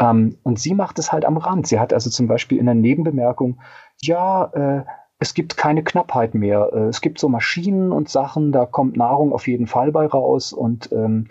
Ähm, 0.00 0.36
und 0.42 0.58
sie 0.58 0.74
macht 0.74 0.98
es 0.98 1.12
halt 1.12 1.24
am 1.24 1.36
Rand. 1.36 1.68
Sie 1.68 1.78
hat 1.78 1.92
also 1.92 2.10
zum 2.10 2.26
Beispiel 2.26 2.58
in 2.58 2.66
der 2.66 2.74
Nebenbemerkung, 2.74 3.60
ja, 4.02 4.46
äh, 4.52 4.84
es 5.20 5.34
gibt 5.34 5.56
keine 5.56 5.82
Knappheit 5.82 6.34
mehr. 6.34 6.70
Äh, 6.72 6.88
es 6.88 7.00
gibt 7.00 7.18
so 7.18 7.28
Maschinen 7.28 7.90
und 7.90 8.08
Sachen, 8.08 8.52
da 8.52 8.66
kommt 8.66 8.96
Nahrung 8.96 9.32
auf 9.32 9.48
jeden 9.48 9.66
Fall 9.66 9.90
bei 9.90 10.06
raus 10.06 10.52
und 10.52 10.92
ähm, 10.92 11.26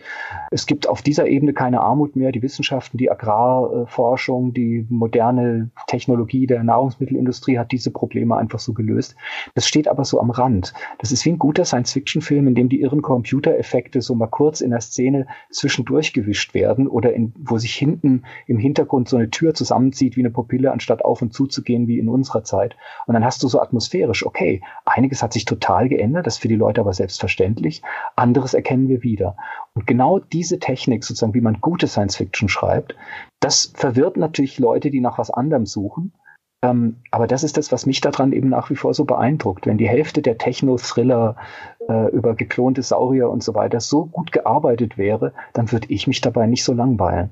es 0.52 0.66
gibt 0.66 0.90
auf 0.90 1.02
dieser 1.02 1.28
Ebene 1.28 1.54
keine 1.54 1.82
Armut 1.82 2.16
mehr. 2.18 2.34
Die 2.34 2.42
Wissenschaften, 2.42 2.98
die 2.98 3.10
Agrarforschung, 3.10 4.54
die 4.54 4.86
moderne 4.90 5.70
Technologie 5.88 6.48
der 6.48 6.64
Nahrungsmittelindustrie 6.64 7.58
hat 7.58 7.72
diese 7.72 7.92
Probleme 7.92 8.36
einfach 8.36 8.60
so 8.60 8.74
gelöst. 8.74 9.16
Das 9.56 9.68
steht 9.68 9.88
aber 9.88 10.04
so 10.04 10.20
am 10.20 10.32
Rand. 10.32 10.74
Das 11.00 11.14
ist 11.14 11.26
wie 11.26 11.32
ein 11.32 11.40
guter 11.40 11.64
Science-Fiction-Film, 11.64 12.48
in 12.48 12.56
dem 12.56 12.68
die 12.68 12.82
irren 12.82 13.02
Computereffekte 13.02 14.02
so 14.02 14.16
mal 14.16 14.28
kurz 14.28 14.60
in 14.60 14.72
der 14.72 14.82
Szene 14.82 15.28
zwischendurch 15.50 16.12
gewischt 16.12 16.54
werden 16.54 16.90
oder 16.90 17.14
in, 17.14 17.34
wo 17.40 17.58
sich 17.58 17.74
hinten 17.74 18.24
im 18.48 18.58
Hintergrund 18.58 19.08
so 19.08 19.16
eine 19.16 19.30
Tür 19.30 19.54
zusammenzieht 19.54 20.18
wie 20.18 20.22
eine 20.22 20.32
Pupille, 20.32 20.74
anstatt 20.74 21.06
auf 21.06 21.22
und 21.22 21.34
zu 21.34 21.48
zu 21.48 21.64
gehen 21.64 21.88
wie 21.88 22.00
in 22.00 22.10
unserer 22.10 22.44
Zeit. 22.44 22.76
Und 23.06 23.14
dann 23.14 23.24
hast 23.24 23.42
du 23.44 23.48
so 23.48 23.62
Atmosphäre 23.62 23.77
atmosphärisch, 23.78 24.26
okay, 24.26 24.62
einiges 24.86 25.22
hat 25.22 25.34
sich 25.34 25.46
total 25.46 25.88
geändert, 25.88 26.26
das 26.26 26.36
ist 26.36 26.42
für 26.42 26.48
die 26.48 26.56
Leute 26.56 26.82
aber 26.82 26.94
selbstverständlich, 26.94 27.84
anderes 28.16 28.54
erkennen 28.54 28.88
wir 28.90 29.04
wieder. 29.04 29.38
Und 29.76 29.86
genau 29.86 30.20
diese 30.20 30.60
Technik, 30.60 31.04
sozusagen, 31.04 31.36
wie 31.36 31.42
man 31.42 31.62
gute 31.62 31.88
Science 31.88 32.16
Fiction 32.16 32.50
schreibt, 32.50 32.96
das 33.40 33.72
verwirrt 33.76 34.18
natürlich 34.18 34.58
Leute, 34.58 34.90
die 34.90 35.00
nach 35.00 35.20
was 35.20 35.30
anderem 35.30 35.68
suchen. 35.68 36.14
Ähm, 36.64 36.98
aber 37.12 37.28
das 37.28 37.44
ist 37.44 37.58
das, 37.58 37.72
was 37.72 37.86
mich 37.86 38.02
daran 38.02 38.32
eben 38.34 38.50
nach 38.50 38.72
wie 38.72 38.76
vor 38.76 38.96
so 38.96 39.06
beeindruckt. 39.06 39.68
Wenn 39.68 39.78
die 39.78 39.88
Hälfte 39.88 40.24
der 40.24 40.40
Techno-Thriller 40.40 41.36
äh, 41.88 42.10
über 42.10 42.34
geklonte 42.34 42.82
Saurier 42.82 43.30
und 43.30 43.44
so 43.44 43.54
weiter 43.54 43.80
so 43.80 44.08
gut 44.08 44.32
gearbeitet 44.32 44.98
wäre, 44.98 45.34
dann 45.54 45.72
würde 45.72 45.88
ich 45.90 46.08
mich 46.08 46.22
dabei 46.22 46.48
nicht 46.48 46.64
so 46.64 46.74
langweilen. 46.74 47.30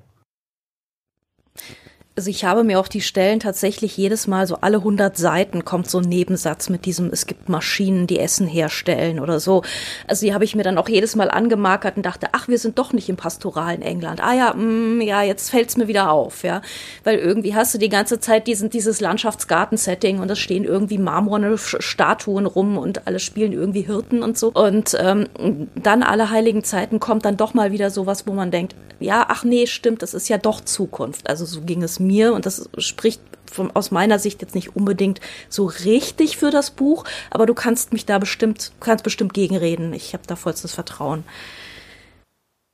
Also 2.17 2.29
ich 2.29 2.45
habe 2.45 2.63
mir 2.63 2.79
auch 2.79 2.87
die 2.87 3.01
Stellen 3.01 3.41
tatsächlich 3.41 3.97
jedes 3.97 4.25
Mal 4.25 4.47
so 4.47 4.59
alle 4.61 4.77
100 4.77 5.17
Seiten 5.17 5.65
kommt 5.65 5.89
so 5.89 5.97
ein 5.97 6.07
Nebensatz 6.07 6.69
mit 6.69 6.85
diesem, 6.85 7.09
es 7.09 7.27
gibt 7.27 7.49
Maschinen, 7.49 8.07
die 8.07 8.19
Essen 8.19 8.47
herstellen 8.47 9.19
oder 9.19 9.41
so. 9.41 9.63
Also 10.07 10.25
die 10.25 10.33
habe 10.33 10.45
ich 10.45 10.55
mir 10.55 10.63
dann 10.63 10.77
auch 10.77 10.87
jedes 10.87 11.17
Mal 11.17 11.29
angemarkert 11.29 11.97
und 11.97 12.05
dachte, 12.05 12.29
ach, 12.31 12.47
wir 12.47 12.57
sind 12.57 12.79
doch 12.79 12.93
nicht 12.93 13.09
im 13.09 13.17
pastoralen 13.17 13.81
England. 13.81 14.23
Ah 14.23 14.33
ja, 14.33 14.53
mh, 14.53 14.63
mm, 14.63 15.01
ja, 15.01 15.23
jetzt 15.23 15.49
fällt's 15.49 15.75
mir 15.75 15.89
wieder 15.89 16.09
auf, 16.09 16.43
ja. 16.43 16.61
Weil 17.03 17.17
irgendwie 17.17 17.53
hast 17.53 17.73
du 17.73 17.79
die 17.79 17.89
ganze 17.89 18.21
Zeit 18.21 18.47
diesen, 18.47 18.69
dieses 18.69 19.01
Landschaftsgarten-Setting 19.01 20.19
und 20.19 20.31
es 20.31 20.39
stehen 20.39 20.63
irgendwie 20.63 20.97
marmorne 20.97 21.57
Statuen 21.57 22.45
rum 22.45 22.77
und 22.77 23.07
alle 23.07 23.19
spielen 23.19 23.51
irgendwie 23.51 23.81
Hirten 23.81 24.23
und 24.23 24.37
so. 24.37 24.53
Und 24.53 24.95
ähm, 24.97 25.27
dann 25.75 26.01
alle 26.01 26.29
heiligen 26.29 26.63
Zeiten 26.63 27.01
kommt 27.01 27.25
dann 27.25 27.35
doch 27.35 27.53
mal 27.53 27.73
wieder 27.73 27.89
sowas, 27.89 28.25
wo 28.25 28.31
man 28.31 28.51
denkt, 28.51 28.73
ja, 29.01 29.25
ach 29.27 29.43
nee, 29.43 29.67
stimmt, 29.67 30.01
das 30.01 30.13
ist 30.13 30.29
ja 30.29 30.37
doch 30.37 30.61
Zukunft. 30.61 31.29
Also 31.29 31.43
so 31.43 31.59
ging 31.59 31.83
es 31.83 31.99
mir 31.99 32.04
und 32.33 32.45
das 32.45 32.69
spricht 32.77 33.21
von, 33.51 33.71
aus 33.71 33.91
meiner 33.91 34.19
Sicht 34.19 34.41
jetzt 34.41 34.55
nicht 34.55 34.75
unbedingt 34.75 35.19
so 35.49 35.65
richtig 35.65 36.37
für 36.37 36.51
das 36.51 36.71
Buch, 36.71 37.05
aber 37.31 37.45
du 37.45 37.53
kannst 37.53 37.93
mich 37.93 38.05
da 38.05 38.19
bestimmt, 38.19 38.73
kannst 38.79 39.03
bestimmt 39.03 39.33
gegenreden. 39.33 39.93
Ich 39.93 40.13
habe 40.13 40.23
da 40.27 40.35
vollstes 40.35 40.73
Vertrauen. 40.73 41.23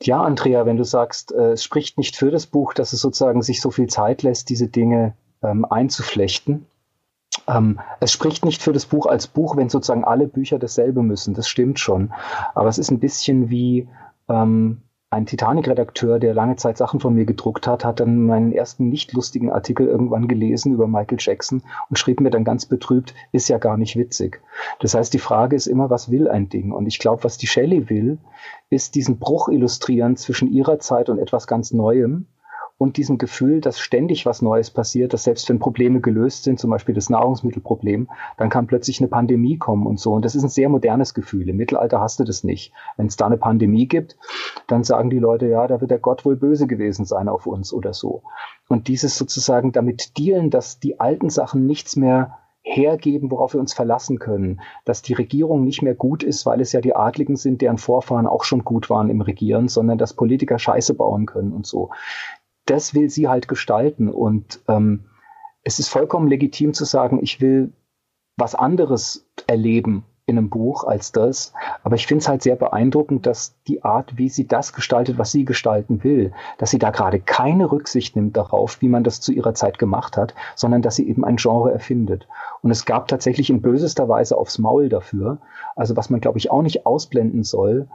Ja, 0.04 0.24
Andrea, 0.24 0.66
wenn 0.66 0.78
du 0.78 0.84
sagst, 0.84 1.32
äh, 1.32 1.52
es 1.52 1.64
spricht 1.64 1.98
nicht 1.98 2.16
für 2.16 2.32
das 2.32 2.48
Buch, 2.48 2.74
dass 2.74 2.92
es 2.92 3.02
sozusagen 3.02 3.44
sich 3.44 3.62
so 3.62 3.70
viel 3.70 3.88
Zeit 3.88 4.24
lässt, 4.24 4.50
diese 4.50 4.68
Dinge 4.68 5.14
ähm, 5.44 5.64
einzuflechten. 5.64 6.66
Ähm, 7.48 7.80
es 8.00 8.12
spricht 8.12 8.44
nicht 8.44 8.64
für 8.64 8.74
das 8.74 8.88
Buch 8.88 9.06
als 9.06 9.28
Buch, 9.28 9.56
wenn 9.58 9.70
sozusagen 9.70 10.04
alle 10.04 10.28
Bücher 10.28 10.58
dasselbe 10.58 11.04
müssen. 11.04 11.36
Das 11.36 11.48
stimmt 11.48 11.80
schon. 11.80 12.12
Aber 12.56 12.68
es 12.68 12.80
ist 12.80 12.90
ein 12.90 13.00
bisschen 13.00 13.52
wie, 13.52 13.88
ähm, 14.28 14.82
ein 15.14 15.26
Titanic-Redakteur, 15.26 16.20
der 16.20 16.34
lange 16.34 16.56
Zeit 16.56 16.78
Sachen 16.78 17.02
von 17.02 17.14
mir 17.14 17.26
gedruckt 17.26 17.68
hat, 17.68 17.84
hat 17.84 18.00
dann 18.00 18.26
meinen 18.26 18.54
ersten 18.54 18.88
nicht 18.88 19.12
lustigen 19.12 19.52
Artikel 19.52 19.86
irgendwann 19.86 20.30
gelesen 20.30 20.74
über 20.74 20.88
Michael 20.88 21.18
Jackson 21.20 21.64
und 21.90 22.00
schrieb 22.00 22.22
mir 22.22 22.30
dann 22.30 22.46
ganz 22.46 22.66
betrübt, 22.66 23.14
ist 23.34 23.50
ja 23.50 23.58
gar 23.58 23.76
nicht 23.76 23.98
witzig. 23.98 24.42
Das 24.80 24.94
heißt, 24.94 25.14
die 25.14 25.20
Frage 25.20 25.58
ist 25.58 25.68
immer, 25.68 25.90
was 25.90 26.12
will 26.12 26.30
ein 26.30 26.48
Ding? 26.48 26.72
Und 26.72 26.88
ich 26.88 26.98
glaube, 26.98 27.26
was 27.26 27.38
die 27.38 27.48
Shelley 27.48 27.90
will, 27.90 28.20
ist 28.70 28.96
diesen 28.96 29.20
Bruch 29.20 29.50
illustrieren 29.50 30.16
zwischen 30.16 30.50
ihrer 30.50 30.80
Zeit 30.80 31.10
und 31.10 31.20
etwas 31.20 31.46
ganz 31.46 31.74
Neuem 31.74 32.28
und 32.82 32.98
diesem 32.98 33.20
Gefühl, 33.20 33.62
dass 33.62 33.80
ständig 33.80 34.26
was 34.26 34.42
Neues 34.42 34.72
passiert, 34.72 35.14
dass 35.14 35.26
selbst 35.26 35.48
wenn 35.50 35.60
Probleme 35.60 36.02
gelöst 36.02 36.46
sind, 36.46 36.60
zum 36.60 36.72
Beispiel 36.72 36.96
das 36.96 37.12
Nahrungsmittelproblem, 37.12 38.10
dann 38.38 38.50
kann 38.50 38.66
plötzlich 38.66 39.00
eine 39.00 39.08
Pandemie 39.08 39.60
kommen 39.60 39.86
und 39.86 40.00
so. 40.00 40.14
Und 40.14 40.26
das 40.26 40.34
ist 40.34 40.42
ein 40.42 40.50
sehr 40.50 40.68
modernes 40.68 41.14
Gefühl. 41.14 41.48
Im 41.48 41.58
Mittelalter 41.58 42.02
hast 42.02 42.20
du 42.20 42.24
das 42.24 42.44
nicht. 42.44 42.74
Wenn 42.98 43.06
es 43.06 43.18
da 43.18 43.28
eine 43.28 43.38
Pandemie 43.38 43.88
gibt, 43.88 44.18
dann 44.66 44.84
sagen 44.84 45.12
die 45.12 45.20
Leute, 45.20 45.46
ja, 45.46 45.68
da 45.68 45.80
wird 45.80 45.92
der 45.92 46.00
Gott 46.00 46.26
wohl 46.26 46.36
böse 46.36 46.66
gewesen 46.66 47.06
sein 47.06 47.30
auf 47.30 47.46
uns 47.46 47.72
oder 47.72 47.94
so. 47.94 48.24
Und 48.68 48.88
dieses 48.88 49.16
sozusagen 49.16 49.72
damit 49.74 50.18
dealen, 50.18 50.50
dass 50.50 50.80
die 50.80 51.00
alten 51.00 51.30
Sachen 51.30 51.68
nichts 51.68 51.96
mehr 51.96 52.40
hergeben, 52.64 53.30
worauf 53.30 53.54
wir 53.54 53.60
uns 53.60 53.74
verlassen 53.74 54.18
können, 54.18 54.62
dass 54.86 55.04
die 55.04 55.14
Regierung 55.14 55.64
nicht 55.64 55.84
mehr 55.84 55.96
gut 55.96 56.24
ist, 56.24 56.48
weil 56.48 56.62
es 56.62 56.72
ja 56.72 56.82
die 56.82 56.96
Adligen 56.96 57.36
sind, 57.36 57.62
deren 57.62 57.78
Vorfahren 57.78 58.26
auch 58.26 58.44
schon 58.44 58.64
gut 58.64 58.90
waren 58.90 59.12
im 59.12 59.22
Regieren, 59.22 59.68
sondern 59.68 60.00
dass 60.00 60.16
Politiker 60.16 60.58
Scheiße 60.58 60.96
bauen 60.96 61.28
können 61.28 61.54
und 61.54 61.68
so 61.68 61.90
das 62.66 62.94
will 62.94 63.10
sie 63.10 63.28
halt 63.28 63.48
gestalten. 63.48 64.10
Und 64.10 64.62
ähm, 64.68 65.06
es 65.64 65.80
ist 65.80 65.90
vollkommen 65.90 66.28
legitim 66.28 66.74
zu 66.74 66.86
sagen, 66.86 67.20
ich 67.22 67.42
will 67.42 67.74
was 68.38 68.56
anderes 68.56 69.28
erleben 69.48 70.06
in 70.26 70.38
einem 70.38 70.50
Buch 70.50 70.86
als 70.86 71.12
das. 71.12 71.54
Aber 71.84 71.96
ich 71.96 72.08
finde 72.08 72.22
es 72.22 72.30
halt 72.30 72.42
sehr 72.42 72.56
beeindruckend, 72.56 73.26
dass 73.26 73.56
die 73.68 73.84
Art, 73.84 74.18
wie 74.18 74.30
sie 74.30 74.48
das 74.48 74.74
gestaltet, 74.74 75.18
was 75.18 75.32
sie 75.32 75.46
gestalten 75.46 76.04
will, 76.04 76.32
dass 76.58 76.72
sie 76.72 76.80
da 76.80 76.90
gerade 76.90 77.20
keine 77.20 77.72
Rücksicht 77.72 78.16
nimmt 78.16 78.38
darauf, 78.38 78.82
wie 78.82 78.88
man 78.88 79.04
das 79.04 79.20
zu 79.20 79.34
ihrer 79.34 79.54
Zeit 79.54 79.78
gemacht 79.78 80.18
hat, 80.18 80.34
sondern 80.56 80.82
dass 80.82 80.96
sie 80.96 81.08
eben 81.08 81.26
ein 81.26 81.36
Genre 81.36 81.72
erfindet. 81.72 82.28
Und 82.62 82.72
es 82.72 82.86
gab 82.86 83.08
tatsächlich 83.08 83.50
in 83.50 83.62
bösester 83.62 84.08
Weise 84.08 84.38
aufs 84.38 84.58
Maul 84.58 84.90
dafür. 84.90 85.40
Also 85.76 85.98
was 85.98 86.10
man, 86.10 86.22
glaube 86.22 86.38
ich, 86.38 86.50
auch 86.50 86.62
nicht 86.62 86.86
ausblenden 86.86 87.44
soll, 87.44 87.88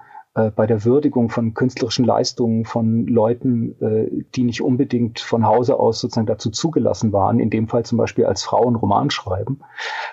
bei 0.54 0.66
der 0.66 0.84
Würdigung 0.84 1.30
von 1.30 1.54
künstlerischen 1.54 2.04
Leistungen 2.04 2.64
von 2.66 3.06
Leuten, 3.06 3.74
äh, 3.80 4.24
die 4.34 4.44
nicht 4.44 4.60
unbedingt 4.60 5.18
von 5.20 5.46
Hause 5.46 5.78
aus 5.78 6.00
sozusagen 6.00 6.26
dazu 6.26 6.50
zugelassen 6.50 7.12
waren, 7.12 7.40
in 7.40 7.48
dem 7.48 7.68
Fall 7.68 7.84
zum 7.84 7.96
Beispiel 7.96 8.26
als 8.26 8.42
Frauen 8.42 8.76
Roman 8.76 9.10
schreiben, 9.10 9.60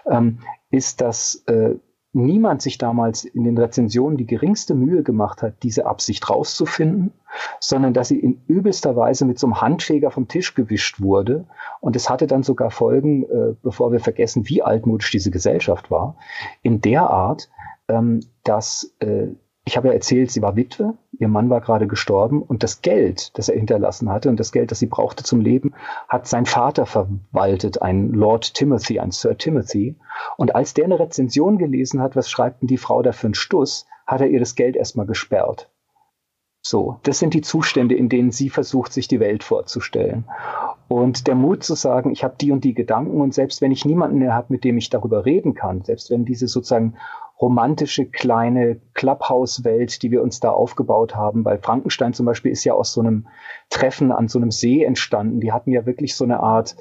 ähm, 0.10 0.40
ist, 0.70 1.02
dass 1.02 1.44
äh, 1.48 1.76
niemand 2.14 2.62
sich 2.62 2.78
damals 2.78 3.26
in 3.26 3.44
den 3.44 3.58
Rezensionen 3.58 4.18
die 4.18 4.28
geringste 4.28 4.76
Mühe 4.76 5.04
gemacht 5.04 5.42
hat, 5.42 5.64
diese 5.64 5.88
Absicht 5.88 6.30
rauszufinden, 6.30 7.12
sondern 7.60 7.94
dass 7.94 8.08
sie 8.08 8.20
in 8.20 8.44
übelster 8.48 8.96
Weise 8.96 9.26
mit 9.26 9.40
so 9.40 9.48
einem 9.48 9.62
Handfeger 9.62 10.12
vom 10.12 10.28
Tisch 10.28 10.54
gewischt 10.54 11.02
wurde. 11.02 11.46
Und 11.82 11.96
es 11.96 12.10
hatte 12.10 12.28
dann 12.28 12.44
sogar 12.44 12.70
Folgen, 12.70 13.24
äh, 13.24 13.56
bevor 13.62 13.92
wir 13.92 14.00
vergessen, 14.00 14.48
wie 14.48 14.62
altmodisch 14.62 15.12
diese 15.12 15.32
Gesellschaft 15.32 15.90
war, 15.92 16.16
in 16.62 16.82
der 16.82 17.10
Art, 17.10 17.50
ähm, 17.88 18.22
dass 18.44 18.96
äh, 19.00 19.28
ich 19.66 19.78
habe 19.78 19.88
ja 19.88 19.94
erzählt, 19.94 20.30
sie 20.30 20.42
war 20.42 20.58
Witwe, 20.58 20.98
ihr 21.18 21.30
Mann 21.30 21.50
war 21.50 21.62
gerade 21.62 21.88
gestorben 21.88 22.42
und 22.42 22.64
das 22.64 22.82
Geld, 22.82 23.38
das 23.38 23.48
er 23.48 23.56
hinterlassen 23.56 24.10
hatte 24.10 24.30
und 24.30 24.38
das 24.40 24.52
Geld, 24.52 24.72
das 24.72 24.80
sie 24.80 24.88
brauchte 24.88 25.24
zum 25.24 25.40
Leben, 25.40 25.74
hat 26.10 26.28
sein 26.28 26.46
Vater 26.46 26.86
verwaltet, 26.86 27.82
ein 27.82 28.10
Lord 28.10 28.54
Timothy, 28.56 29.00
ein 29.00 29.12
Sir 29.12 29.38
Timothy. 29.38 29.96
Und 30.36 30.54
als 30.54 30.74
der 30.74 30.86
eine 30.86 31.00
Rezension 31.00 31.58
gelesen 31.58 32.02
hat, 32.02 32.18
was 32.18 32.30
schreibt 32.30 32.62
denn 32.62 32.68
die 32.68 32.78
Frau 32.78 33.02
da 33.02 33.14
für 33.14 33.28
einen 33.28 33.36
Stuss, 33.36 33.86
hat 34.06 34.20
er 34.20 34.28
ihr 34.28 34.40
das 34.40 34.56
Geld 34.56 34.76
erstmal 34.76 35.06
gesperrt. 35.06 35.70
So, 36.62 37.00
das 37.04 37.20
sind 37.20 37.34
die 37.34 37.42
Zustände, 37.42 37.96
in 37.96 38.10
denen 38.10 38.32
sie 38.32 38.50
versucht, 38.50 38.94
sich 38.94 39.08
die 39.08 39.20
Welt 39.20 39.44
vorzustellen. 39.44 40.26
Und 40.88 41.28
der 41.28 41.36
Mut 41.36 41.64
zu 41.64 41.76
sagen, 41.76 42.12
ich 42.12 42.24
habe 42.24 42.36
die 42.40 42.52
und 42.52 42.64
die 42.64 42.74
Gedanken 42.74 43.20
und 43.22 43.34
selbst 43.34 43.62
wenn 43.62 43.72
ich 43.72 43.86
niemanden 43.86 44.20
mehr 44.20 44.34
habe, 44.34 44.48
mit 44.50 44.64
dem 44.64 44.78
ich 44.78 44.90
darüber 44.90 45.26
reden 45.26 45.56
kann, 45.56 45.84
selbst 45.84 46.10
wenn 46.10 46.26
diese 46.26 46.48
sozusagen 46.48 46.96
romantische 47.40 48.06
kleine 48.06 48.80
Clubhouse-Welt, 48.94 50.02
die 50.02 50.12
wir 50.12 50.22
uns 50.22 50.40
da 50.40 50.52
aufgebaut 50.52 51.16
haben. 51.16 51.46
Weil 51.46 51.60
Frankenstein 51.60 52.14
zum 52.14 52.26
Beispiel 52.26 52.52
ist 52.52 52.64
ja 52.64 52.74
aus 52.74 52.94
so 52.94 53.02
einem 53.02 53.28
Treffen 53.70 54.12
an 54.12 54.28
so 54.28 54.40
einem 54.40 54.52
See 54.52 54.84
entstanden. 54.84 55.40
Die 55.40 55.52
hatten 55.52 55.72
ja 55.72 55.86
wirklich 55.86 56.16
so 56.16 56.24
eine 56.24 56.40
Art 56.40 56.76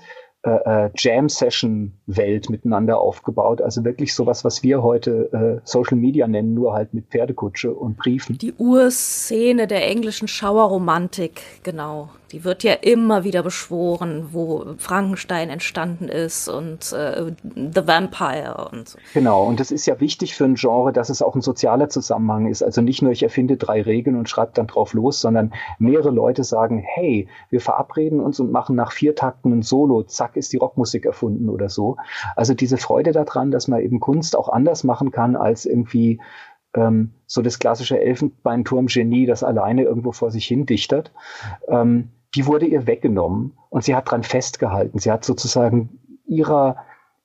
äh, 0.44 0.86
äh, 0.86 0.90
Jam-Session-Welt 0.96 2.50
miteinander 2.50 2.98
aufgebaut. 2.98 3.60
Also 3.60 3.84
wirklich 3.84 4.12
sowas, 4.12 4.44
was 4.44 4.64
wir 4.64 4.82
heute 4.82 5.32
äh, 5.32 5.60
Social 5.64 5.96
Media 5.96 6.26
nennen, 6.26 6.52
nur 6.52 6.72
halt 6.72 6.94
mit 6.94 7.06
Pferdekutsche 7.10 7.72
und 7.72 7.96
Briefen. 7.96 8.38
Die 8.38 8.52
Urszene 8.52 9.68
der 9.68 9.88
englischen 9.88 10.26
Schauerromantik, 10.26 11.42
genau. 11.62 12.08
Die 12.32 12.44
wird 12.44 12.62
ja 12.62 12.72
immer 12.72 13.24
wieder 13.24 13.42
beschworen, 13.42 14.28
wo 14.32 14.64
Frankenstein 14.78 15.50
entstanden 15.50 16.08
ist 16.08 16.48
und 16.48 16.92
äh, 16.92 17.32
The 17.44 17.86
Vampire 17.86 18.68
und 18.72 18.88
so. 18.88 18.98
Genau, 19.12 19.44
und 19.44 19.60
das 19.60 19.70
ist 19.70 19.84
ja 19.84 20.00
wichtig 20.00 20.34
für 20.34 20.44
ein 20.44 20.54
Genre, 20.54 20.92
dass 20.92 21.10
es 21.10 21.20
auch 21.20 21.34
ein 21.34 21.42
sozialer 21.42 21.90
Zusammenhang 21.90 22.46
ist. 22.46 22.62
Also 22.62 22.80
nicht 22.80 23.02
nur 23.02 23.12
ich 23.12 23.22
erfinde 23.22 23.58
drei 23.58 23.82
Regeln 23.82 24.16
und 24.16 24.30
schreibe 24.30 24.52
dann 24.54 24.66
drauf 24.66 24.94
los, 24.94 25.20
sondern 25.20 25.52
mehrere 25.78 26.10
Leute 26.10 26.42
sagen, 26.42 26.82
hey, 26.82 27.28
wir 27.50 27.60
verabreden 27.60 28.20
uns 28.20 28.40
und 28.40 28.50
machen 28.50 28.76
nach 28.76 28.92
vier 28.92 29.14
Takten 29.14 29.52
ein 29.52 29.62
Solo, 29.62 30.02
zack, 30.02 30.36
ist 30.36 30.52
die 30.54 30.58
Rockmusik 30.58 31.04
erfunden 31.04 31.50
oder 31.50 31.68
so. 31.68 31.96
Also 32.34 32.54
diese 32.54 32.78
Freude 32.78 33.12
daran, 33.12 33.50
dass 33.50 33.68
man 33.68 33.80
eben 33.80 34.00
Kunst 34.00 34.36
auch 34.36 34.48
anders 34.48 34.84
machen 34.84 35.10
kann 35.10 35.36
als 35.36 35.66
irgendwie 35.66 36.18
ähm, 36.74 37.12
so 37.26 37.42
das 37.42 37.58
klassische 37.58 38.00
Elfenbeinturm-Genie, 38.00 39.26
das 39.26 39.42
alleine 39.42 39.82
irgendwo 39.82 40.12
vor 40.12 40.30
sich 40.30 40.46
hin 40.46 40.64
dichtert. 40.66 41.12
Ähm, 41.68 42.10
die 42.34 42.46
wurde 42.46 42.66
ihr 42.66 42.86
weggenommen 42.86 43.52
und 43.70 43.84
sie 43.84 43.94
hat 43.94 44.10
dran 44.10 44.22
festgehalten. 44.22 44.98
Sie 44.98 45.10
hat 45.10 45.24
sozusagen 45.24 45.98
ihrer, 46.26 46.76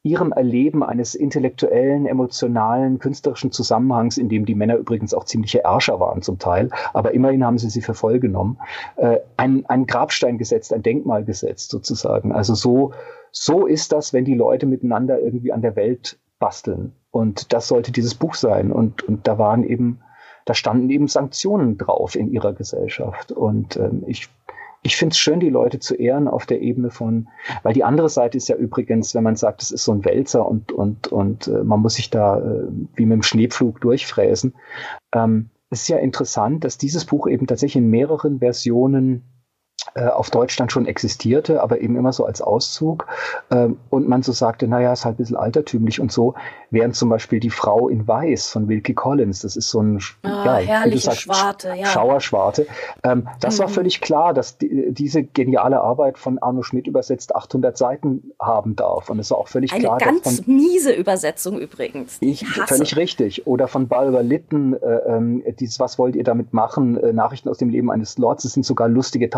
ihrem 0.03 0.31
Erleben 0.31 0.83
eines 0.83 1.15
intellektuellen, 1.15 2.05
emotionalen, 2.05 2.99
künstlerischen 2.99 3.51
Zusammenhangs, 3.51 4.17
in 4.17 4.29
dem 4.29 4.45
die 4.45 4.55
Männer 4.55 4.75
übrigens 4.75 5.13
auch 5.13 5.25
ziemliche 5.25 5.59
Ärscher 5.59 5.99
waren 5.99 6.21
zum 6.21 6.39
Teil, 6.39 6.69
aber 6.93 7.13
immerhin 7.13 7.45
haben 7.45 7.57
sie 7.57 7.69
sie 7.69 7.81
für 7.81 7.93
voll 7.93 8.19
genommen, 8.19 8.59
äh, 8.97 9.19
ein, 9.37 9.65
ein 9.67 9.85
Grabstein 9.85 10.37
gesetzt, 10.37 10.73
ein 10.73 10.83
Denkmal 10.83 11.23
gesetzt 11.23 11.71
sozusagen. 11.71 12.31
Also 12.31 12.53
so, 12.53 12.93
so 13.31 13.65
ist 13.65 13.91
das, 13.91 14.13
wenn 14.13 14.25
die 14.25 14.35
Leute 14.35 14.65
miteinander 14.65 15.19
irgendwie 15.19 15.51
an 15.51 15.61
der 15.61 15.75
Welt 15.75 16.19
basteln. 16.39 16.93
Und 17.11 17.53
das 17.53 17.67
sollte 17.67 17.91
dieses 17.91 18.15
Buch 18.15 18.35
sein. 18.35 18.71
Und, 18.71 19.03
und 19.03 19.27
da 19.27 19.37
waren 19.37 19.63
eben, 19.63 20.01
da 20.45 20.53
standen 20.53 20.89
eben 20.89 21.07
Sanktionen 21.07 21.77
drauf 21.77 22.15
in 22.15 22.31
ihrer 22.31 22.53
Gesellschaft. 22.53 23.31
Und 23.31 23.77
ähm, 23.77 24.03
ich 24.05 24.29
ich 24.87 24.95
finde 24.95 25.11
es 25.11 25.17
schön, 25.17 25.41
die 25.41 25.49
Leute 25.49 25.79
zu 25.79 25.95
ehren 25.95 26.29
auf 26.29 26.45
der 26.45 26.61
Ebene 26.61 26.91
von, 26.91 27.27
weil 27.61 27.73
die 27.73 27.83
andere 27.83 28.07
Seite 28.07 28.37
ist 28.37 28.47
ja 28.47 28.55
übrigens, 28.55 29.13
wenn 29.13 29.23
man 29.23 29.35
sagt, 29.35 29.61
es 29.61 29.69
ist 29.69 29.83
so 29.83 29.91
ein 29.91 30.05
Wälzer 30.05 30.47
und, 30.47 30.71
und, 30.71 31.09
und 31.09 31.47
äh, 31.47 31.61
man 31.63 31.81
muss 31.81 31.95
sich 31.95 32.09
da 32.09 32.39
äh, 32.39 32.67
wie 32.95 33.05
mit 33.05 33.15
dem 33.15 33.23
Schneepflug 33.23 33.81
durchfräsen. 33.81 34.55
Ähm, 35.13 35.49
es 35.69 35.81
ist 35.81 35.89
ja 35.89 35.97
interessant, 35.97 36.63
dass 36.63 36.77
dieses 36.77 37.03
Buch 37.03 37.27
eben 37.27 37.47
tatsächlich 37.47 37.83
in 37.83 37.89
mehreren 37.89 38.39
Versionen 38.39 39.23
äh, 39.95 40.05
auf 40.05 40.29
Deutschland 40.29 40.71
schon 40.71 40.85
existierte, 40.85 41.61
aber 41.61 41.81
eben 41.81 41.95
immer 41.95 42.13
so 42.13 42.25
als 42.25 42.41
Auszug. 42.41 43.07
Ähm, 43.51 43.77
und 43.89 44.07
man 44.07 44.23
so 44.23 44.31
sagte, 44.31 44.67
naja, 44.67 44.93
ist 44.93 45.05
halt 45.05 45.15
ein 45.15 45.17
bisschen 45.17 45.37
altertümlich 45.37 45.99
und 45.99 46.11
so. 46.11 46.35
Während 46.69 46.95
zum 46.95 47.09
Beispiel 47.09 47.39
die 47.39 47.49
Frau 47.49 47.87
in 47.87 48.07
Weiß 48.07 48.49
von 48.49 48.67
Wilkie 48.67 48.93
Collins, 48.93 49.41
das 49.41 49.55
ist 49.55 49.69
so 49.69 49.81
ein 49.81 50.01
ah, 50.23 50.45
ja, 50.45 50.55
herrliche 50.57 51.05
sagst, 51.05 51.21
Schwarte, 51.21 51.73
ja. 51.75 51.85
Schauerschwarte. 51.85 52.67
Ähm, 53.03 53.27
das 53.39 53.57
mhm. 53.57 53.63
war 53.63 53.69
völlig 53.69 54.01
klar, 54.01 54.33
dass 54.33 54.57
die, 54.57 54.91
diese 54.91 55.23
geniale 55.23 55.79
Arbeit 55.81 56.17
von 56.17 56.39
Arno 56.39 56.63
Schmidt 56.63 56.87
übersetzt 56.87 57.35
800 57.35 57.77
Seiten 57.77 58.31
haben 58.39 58.75
darf. 58.75 59.09
Und 59.09 59.19
es 59.19 59.31
war 59.31 59.37
auch 59.37 59.47
völlig 59.47 59.71
Eine 59.71 59.83
klar. 59.83 59.97
Eine 60.01 60.19
ganz 60.19 60.41
von, 60.41 60.55
miese 60.55 60.91
Übersetzung 60.91 61.59
übrigens. 61.59 62.17
Ich, 62.19 62.43
hasse. 62.43 62.75
Völlig 62.75 62.97
richtig. 62.97 63.47
Oder 63.47 63.67
von 63.67 63.87
Barbara 63.87 64.21
Litten, 64.21 64.73
äh, 64.73 64.77
äh, 64.77 65.53
dieses 65.53 65.79
Was 65.79 65.97
wollt 65.97 66.15
ihr 66.15 66.23
damit 66.23 66.53
machen? 66.53 66.97
Äh, 66.97 67.13
Nachrichten 67.13 67.49
aus 67.49 67.57
dem 67.57 67.69
Leben 67.69 67.91
eines 67.91 68.17
Lords. 68.17 68.45
Es 68.45 68.53
sind 68.53 68.65
sogar 68.65 68.89
lustige 68.89 69.29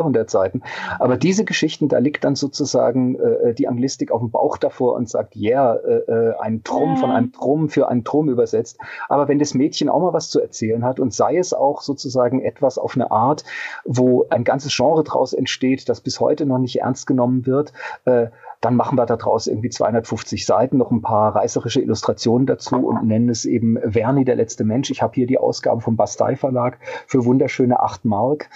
1400 0.00 0.30
Seiten. 0.30 0.62
Aber 0.98 1.16
diese 1.16 1.44
Geschichten, 1.44 1.88
da 1.88 1.98
liegt 1.98 2.24
dann 2.24 2.36
sozusagen 2.36 3.16
äh, 3.16 3.54
die 3.54 3.68
Anglistik 3.68 4.10
auf 4.12 4.20
dem 4.20 4.30
Bauch 4.30 4.56
davor 4.56 4.94
und 4.94 5.08
sagt, 5.08 5.36
yeah, 5.36 5.74
äh, 5.74 5.96
äh 6.06 6.34
ein 6.38 6.62
Traum 6.62 6.86
Drum 6.86 6.96
von 6.96 7.10
einem 7.10 7.32
Drum 7.32 7.68
für 7.68 7.88
einen 7.88 8.04
Drum 8.04 8.28
übersetzt. 8.28 8.78
Aber 9.08 9.28
wenn 9.28 9.38
das 9.38 9.54
Mädchen 9.54 9.88
auch 9.88 10.00
mal 10.00 10.12
was 10.12 10.28
zu 10.28 10.40
erzählen 10.40 10.84
hat 10.84 11.00
und 11.00 11.12
sei 11.12 11.36
es 11.36 11.52
auch 11.52 11.80
sozusagen 11.82 12.40
etwas 12.40 12.78
auf 12.78 12.94
eine 12.94 13.10
Art, 13.10 13.44
wo 13.84 14.26
ein 14.30 14.44
ganzes 14.44 14.74
Genre 14.74 15.02
draus 15.04 15.32
entsteht, 15.32 15.88
das 15.88 16.00
bis 16.00 16.20
heute 16.20 16.46
noch 16.46 16.58
nicht 16.58 16.80
ernst 16.80 17.06
genommen 17.06 17.46
wird, 17.46 17.72
äh, 18.04 18.28
dann 18.60 18.76
machen 18.76 18.96
wir 18.96 19.06
daraus 19.06 19.46
irgendwie 19.46 19.68
250 19.68 20.46
Seiten, 20.46 20.78
noch 20.78 20.90
ein 20.90 21.02
paar 21.02 21.36
reißerische 21.36 21.80
Illustrationen 21.80 22.46
dazu 22.46 22.76
und 22.76 23.06
nennen 23.06 23.28
es 23.28 23.44
eben 23.44 23.78
Verni, 23.84 24.24
der 24.24 24.36
letzte 24.36 24.64
Mensch. 24.64 24.90
Ich 24.90 25.02
habe 25.02 25.14
hier 25.14 25.26
die 25.26 25.38
Ausgabe 25.38 25.80
vom 25.80 25.96
Bastei 25.96 26.36
Verlag 26.36 26.78
für 27.06 27.24
wunderschöne 27.24 27.80
8 27.80 28.04
Mark, 28.04 28.48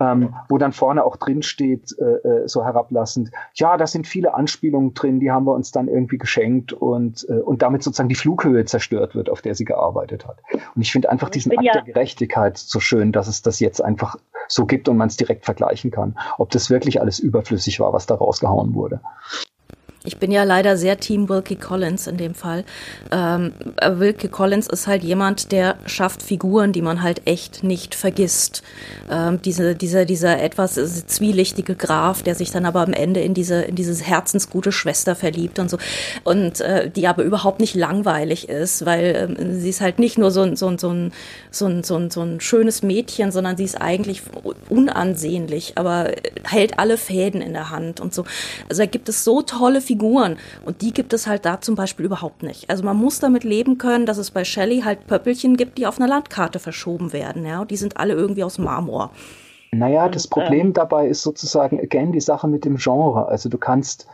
ähm, 0.00 0.34
wo 0.48 0.58
dann 0.58 0.72
vorne 0.72 1.04
auch 1.04 1.16
drin 1.16 1.42
steht, 1.42 1.94
äh, 1.98 2.04
äh, 2.04 2.48
so 2.48 2.64
herablassend, 2.64 3.30
ja, 3.54 3.76
da 3.76 3.86
sind 3.86 4.06
viele 4.06 4.34
Anspielungen 4.34 4.94
drin, 4.94 5.20
die 5.20 5.30
haben 5.30 5.44
wir 5.44 5.54
uns 5.54 5.70
dann 5.70 5.88
irgendwie 5.88 6.18
geschenkt 6.18 6.72
und, 6.72 7.26
äh, 7.28 7.34
und 7.34 7.62
damit 7.62 7.82
sozusagen 7.82 8.08
die 8.08 8.14
Flughöhe 8.14 8.64
zerstört 8.64 9.14
wird, 9.14 9.28
auf 9.28 9.42
der 9.42 9.54
sie 9.54 9.64
gearbeitet 9.64 10.26
hat. 10.26 10.38
Und 10.74 10.82
ich 10.82 10.90
finde 10.90 11.10
einfach 11.10 11.28
diesen 11.28 11.52
Akt 11.52 11.62
ja 11.62 11.72
der 11.74 11.82
Gerechtigkeit 11.82 12.56
so 12.56 12.80
schön, 12.80 13.12
dass 13.12 13.28
es 13.28 13.42
das 13.42 13.60
jetzt 13.60 13.82
einfach 13.82 14.16
so 14.48 14.66
gibt 14.66 14.88
und 14.88 14.96
man 14.96 15.08
es 15.08 15.16
direkt 15.16 15.44
vergleichen 15.44 15.90
kann, 15.90 16.18
ob 16.38 16.50
das 16.50 16.70
wirklich 16.70 17.00
alles 17.00 17.18
überflüssig 17.18 17.78
war, 17.80 17.92
was 17.92 18.06
da 18.06 18.14
rausgehauen 18.14 18.74
wurde. 18.74 19.00
Ich 20.02 20.16
bin 20.16 20.32
ja 20.32 20.44
leider 20.44 20.78
sehr 20.78 20.98
Team 20.98 21.28
Wilkie 21.28 21.56
Collins 21.56 22.06
in 22.06 22.16
dem 22.16 22.34
Fall. 22.34 22.64
Ähm, 23.10 23.52
Wilkie 23.86 24.28
Collins 24.28 24.66
ist 24.66 24.86
halt 24.86 25.04
jemand, 25.04 25.52
der 25.52 25.76
schafft 25.84 26.22
Figuren, 26.22 26.72
die 26.72 26.80
man 26.80 27.02
halt 27.02 27.26
echt 27.26 27.62
nicht 27.64 27.94
vergisst. 27.94 28.62
Ähm, 29.10 29.42
diese, 29.42 29.74
dieser, 29.74 30.06
dieser 30.06 30.42
etwas 30.42 30.76
zwielichtige 31.06 31.74
Graf, 31.74 32.22
der 32.22 32.34
sich 32.34 32.50
dann 32.50 32.64
aber 32.64 32.80
am 32.80 32.94
Ende 32.94 33.20
in 33.20 33.34
diese, 33.34 33.60
in 33.60 33.74
diese 33.74 33.92
herzensgute 34.02 34.72
Schwester 34.72 35.14
verliebt 35.14 35.58
und 35.58 35.68
so. 35.68 35.76
Und 36.24 36.62
äh, 36.62 36.88
die 36.88 37.06
aber 37.06 37.22
überhaupt 37.22 37.60
nicht 37.60 37.74
langweilig 37.74 38.48
ist, 38.48 38.86
weil 38.86 39.36
äh, 39.38 39.60
sie 39.60 39.68
ist 39.68 39.82
halt 39.82 39.98
nicht 39.98 40.16
nur 40.16 40.30
so, 40.30 40.56
so, 40.56 40.78
so, 40.78 40.88
ein, 40.88 41.12
so, 41.50 41.66
ein, 41.66 41.82
so, 41.82 41.96
ein, 41.96 42.10
so 42.10 42.22
ein 42.22 42.40
schönes 42.40 42.82
Mädchen, 42.82 43.32
sondern 43.32 43.58
sie 43.58 43.64
ist 43.64 43.78
eigentlich 43.78 44.22
unansehnlich, 44.70 45.74
aber 45.76 46.12
hält 46.44 46.78
alle 46.78 46.96
Fäden 46.96 47.42
in 47.42 47.52
der 47.52 47.68
Hand 47.68 48.00
und 48.00 48.14
so. 48.14 48.24
Also 48.70 48.80
da 48.80 48.86
gibt 48.86 49.10
es 49.10 49.24
so 49.24 49.42
tolle 49.42 49.82
Figuren. 49.90 50.36
Und 50.64 50.82
die 50.82 50.92
gibt 50.92 51.12
es 51.12 51.26
halt 51.26 51.44
da 51.44 51.60
zum 51.60 51.74
Beispiel 51.74 52.06
überhaupt 52.06 52.44
nicht. 52.44 52.70
Also 52.70 52.84
man 52.84 52.96
muss 52.96 53.18
damit 53.18 53.42
leben 53.42 53.76
können, 53.76 54.06
dass 54.06 54.18
es 54.18 54.30
bei 54.30 54.44
Shelley 54.44 54.82
halt 54.82 55.08
Pöppelchen 55.08 55.56
gibt, 55.56 55.78
die 55.78 55.86
auf 55.86 55.98
einer 55.98 56.08
Landkarte 56.08 56.60
verschoben 56.60 57.12
werden. 57.12 57.44
Ja, 57.44 57.62
und 57.62 57.72
die 57.72 57.76
sind 57.76 57.96
alle 57.96 58.14
irgendwie 58.14 58.44
aus 58.44 58.58
Marmor. 58.58 59.10
Naja, 59.72 60.08
das 60.08 60.28
Problem 60.28 60.72
dabei 60.72 61.08
ist 61.08 61.22
sozusagen, 61.22 61.80
again, 61.80 62.12
die 62.12 62.20
Sache 62.20 62.46
mit 62.46 62.64
dem 62.64 62.76
Genre. 62.76 63.26
Also 63.26 63.48
du 63.48 63.58
kannst 63.58 64.06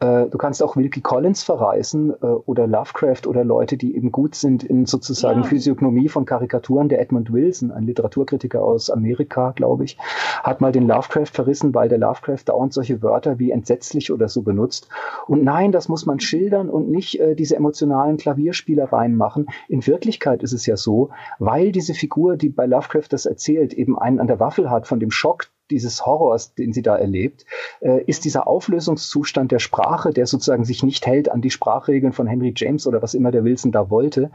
äh, 0.00 0.26
du 0.26 0.38
kannst 0.38 0.62
auch 0.62 0.76
Wilkie 0.76 1.00
Collins 1.00 1.42
verreisen 1.42 2.12
äh, 2.20 2.26
oder 2.26 2.66
Lovecraft 2.66 3.26
oder 3.26 3.44
Leute, 3.44 3.76
die 3.76 3.96
eben 3.96 4.10
gut 4.10 4.34
sind 4.34 4.64
in 4.64 4.86
sozusagen 4.86 5.42
ja. 5.42 5.46
Physiognomie 5.46 6.08
von 6.08 6.24
Karikaturen. 6.24 6.88
Der 6.88 7.00
Edmund 7.00 7.32
Wilson, 7.32 7.70
ein 7.70 7.84
Literaturkritiker 7.84 8.62
aus 8.62 8.90
Amerika, 8.90 9.52
glaube 9.52 9.84
ich, 9.84 9.96
hat 10.42 10.60
mal 10.60 10.72
den 10.72 10.86
Lovecraft 10.86 11.32
verrissen, 11.32 11.74
weil 11.74 11.88
der 11.88 11.98
Lovecraft 11.98 12.44
dauernd 12.46 12.72
solche 12.72 13.02
Wörter 13.02 13.38
wie 13.38 13.50
entsetzlich 13.50 14.12
oder 14.12 14.28
so 14.28 14.42
benutzt. 14.42 14.88
Und 15.26 15.44
nein, 15.44 15.72
das 15.72 15.88
muss 15.88 16.06
man 16.06 16.20
schildern 16.20 16.68
und 16.68 16.90
nicht 16.90 17.20
äh, 17.20 17.34
diese 17.34 17.56
emotionalen 17.56 18.16
Klavierspielereien 18.16 19.16
machen. 19.16 19.46
In 19.68 19.86
Wirklichkeit 19.86 20.42
ist 20.42 20.52
es 20.52 20.66
ja 20.66 20.76
so, 20.76 21.10
weil 21.38 21.72
diese 21.72 21.94
Figur, 21.94 22.36
die 22.36 22.48
bei 22.48 22.66
Lovecraft 22.66 23.08
das 23.10 23.26
erzählt, 23.26 23.72
eben 23.72 23.98
einen 23.98 24.20
an 24.20 24.26
der 24.26 24.40
Waffel 24.40 24.70
hat 24.70 24.86
von 24.86 25.00
dem 25.00 25.10
Schock, 25.10 25.48
dieses 25.70 26.04
Horrors, 26.04 26.54
den 26.54 26.72
sie 26.72 26.82
da 26.82 26.96
erlebt, 26.96 27.46
äh, 27.80 28.02
ist 28.04 28.24
dieser 28.24 28.46
Auflösungszustand 28.46 29.50
der 29.52 29.58
Sprache, 29.58 30.12
der 30.12 30.26
sozusagen 30.26 30.64
sich 30.64 30.82
nicht 30.82 31.06
hält 31.06 31.30
an 31.30 31.40
die 31.40 31.50
Sprachregeln 31.50 32.12
von 32.12 32.26
Henry 32.26 32.52
James 32.54 32.86
oder 32.86 33.02
was 33.02 33.14
immer 33.14 33.30
der 33.30 33.44
Wilson 33.44 33.72
da 33.72 33.90
wollte, 33.90 34.30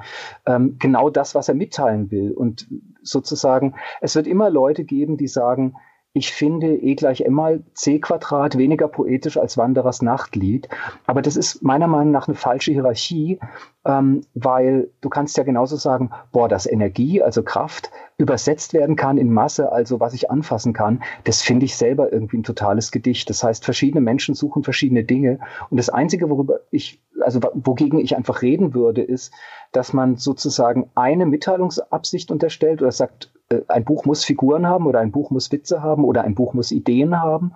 ähm, 0.45 0.77
genau 0.79 1.09
das, 1.09 1.35
was 1.35 1.47
er 1.47 1.55
mitteilen 1.55 2.11
will. 2.11 2.31
Und 2.31 2.67
sozusagen, 3.01 3.75
es 4.01 4.15
wird 4.15 4.27
immer 4.27 4.49
Leute 4.49 4.83
geben, 4.83 5.17
die 5.17 5.27
sagen, 5.27 5.75
ich 6.19 6.33
finde 6.33 6.75
E 6.75 6.95
gleich 6.95 7.21
M 7.21 7.33
mal 7.33 7.63
C 7.73 7.99
Quadrat 7.99 8.57
weniger 8.57 8.89
poetisch 8.89 9.37
als 9.37 9.57
Wanderers 9.57 10.01
Nachtlied. 10.01 10.67
Aber 11.05 11.21
das 11.21 11.37
ist 11.37 11.63
meiner 11.63 11.87
Meinung 11.87 12.11
nach 12.11 12.27
eine 12.27 12.35
falsche 12.35 12.73
Hierarchie, 12.73 13.39
ähm, 13.85 14.21
weil 14.33 14.89
du 14.99 15.07
kannst 15.07 15.37
ja 15.37 15.43
genauso 15.43 15.77
sagen, 15.77 16.11
boah, 16.33 16.49
dass 16.49 16.65
Energie, 16.65 17.23
also 17.23 17.41
Kraft, 17.41 17.89
übersetzt 18.17 18.73
werden 18.73 18.97
kann 18.97 19.17
in 19.17 19.31
Masse, 19.31 19.71
also 19.71 20.01
was 20.01 20.13
ich 20.13 20.29
anfassen 20.29 20.73
kann, 20.73 21.01
das 21.23 21.41
finde 21.41 21.65
ich 21.65 21.77
selber 21.77 22.11
irgendwie 22.11 22.37
ein 22.39 22.43
totales 22.43 22.91
Gedicht. 22.91 23.29
Das 23.29 23.41
heißt, 23.41 23.63
verschiedene 23.63 24.01
Menschen 24.01 24.35
suchen 24.35 24.63
verschiedene 24.63 25.05
Dinge. 25.05 25.39
Und 25.69 25.77
das 25.77 25.89
Einzige, 25.89 26.29
worüber 26.29 26.59
ich, 26.69 27.01
also 27.21 27.39
wogegen 27.53 27.99
ich 27.99 28.15
einfach 28.15 28.41
reden 28.41 28.73
würde, 28.73 29.01
ist, 29.01 29.33
dass 29.71 29.93
man 29.93 30.17
sozusagen 30.17 30.89
eine 30.95 31.25
Mitteilungsabsicht 31.25 32.31
unterstellt 32.31 32.81
oder 32.81 32.91
sagt, 32.91 33.31
äh, 33.49 33.61
ein 33.67 33.85
Buch 33.85 34.05
muss 34.05 34.23
Figuren 34.25 34.67
haben 34.67 34.85
oder 34.87 34.99
ein 34.99 35.11
Buch 35.11 35.31
muss 35.31 35.51
Witze 35.51 35.81
haben 35.81 36.03
oder 36.03 36.23
ein 36.23 36.35
Buch 36.35 36.53
muss 36.53 36.71
Ideen 36.71 37.21
haben, 37.21 37.53